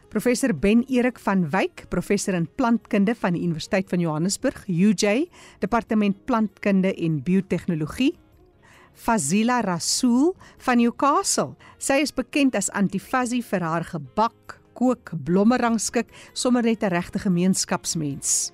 Professor 0.10 0.56
Ben 0.56 0.84
Erik 0.88 1.20
van 1.20 1.50
Wyk, 1.50 1.86
professor 1.90 2.34
in 2.34 2.48
plantkunde 2.56 3.14
van 3.16 3.34
die 3.34 3.44
Universiteit 3.44 3.90
van 3.90 4.00
Johannesburg, 4.00 4.64
UJ, 4.68 5.30
Departement 5.60 6.26
Plantkunde 6.26 6.96
en 6.96 7.24
Biotehnologie. 7.24 8.16
Fazila 8.94 9.62
Rasool 9.62 10.36
van 10.58 10.78
Newcastle. 10.78 11.54
Sy 11.78 12.02
is 12.02 12.12
bekend 12.12 12.56
as 12.56 12.72
Antifazzy 12.76 13.44
vir 13.46 13.62
haar 13.62 13.86
gebak, 13.86 14.58
kook, 14.74 15.14
blommerangskik, 15.24 16.10
sommer 16.34 16.64
net 16.64 16.84
'n 16.84 16.90
regte 16.90 17.20
gemeenskapsmens. 17.20 18.52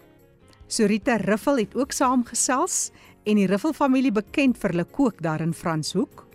Sorita 0.67 1.15
Riffel 1.15 1.57
het 1.57 1.75
ook 1.75 1.91
saamgesels 1.91 2.91
en 3.25 3.39
die 3.39 3.47
Riffel 3.49 3.73
familie 3.73 4.13
bekend 4.13 4.57
vir 4.61 4.75
hulle 4.75 4.85
kook 4.85 5.21
daar 5.25 5.41
in 5.41 5.53
Franshoek. 5.53 6.25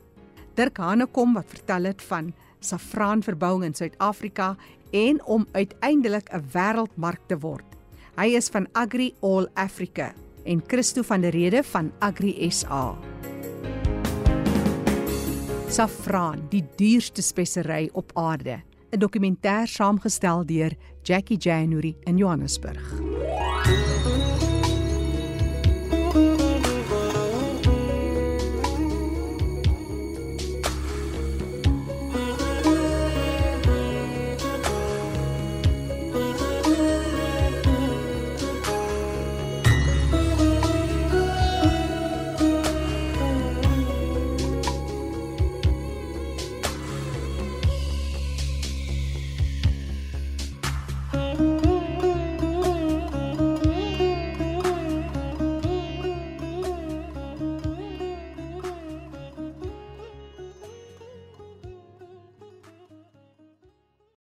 Dirk 0.58 0.80
Hanekom 0.82 1.36
wat 1.38 1.50
vertel 1.52 1.86
het 1.90 2.02
van 2.02 2.32
safraanverbouing 2.60 3.64
in 3.68 3.76
Suid-Afrika 3.78 4.56
en 4.90 5.20
om 5.24 5.46
uiteindelik 5.52 6.28
'n 6.34 6.44
wêreldmark 6.52 7.22
te 7.28 7.38
word. 7.38 7.64
Hy 8.16 8.34
is 8.36 8.48
van 8.48 8.66
Agri 8.72 9.14
All 9.22 9.46
Africa 9.54 10.12
en 10.44 10.62
Christo 10.66 11.02
van 11.02 11.20
der 11.20 11.30
Rede 11.30 11.62
van 11.62 11.92
Agri 11.98 12.50
SA. 12.50 12.98
Safraan, 15.68 16.46
die 16.50 16.64
duurste 16.76 17.22
spesery 17.22 17.90
op 17.92 18.10
aarde. 18.14 18.62
'n 18.90 18.98
Dokumentêr 18.98 19.66
saamgestel 19.66 20.44
deur 20.44 20.76
Jackie 21.02 21.38
January 21.38 21.96
in 22.04 22.16
Johannesburg. 22.16 23.99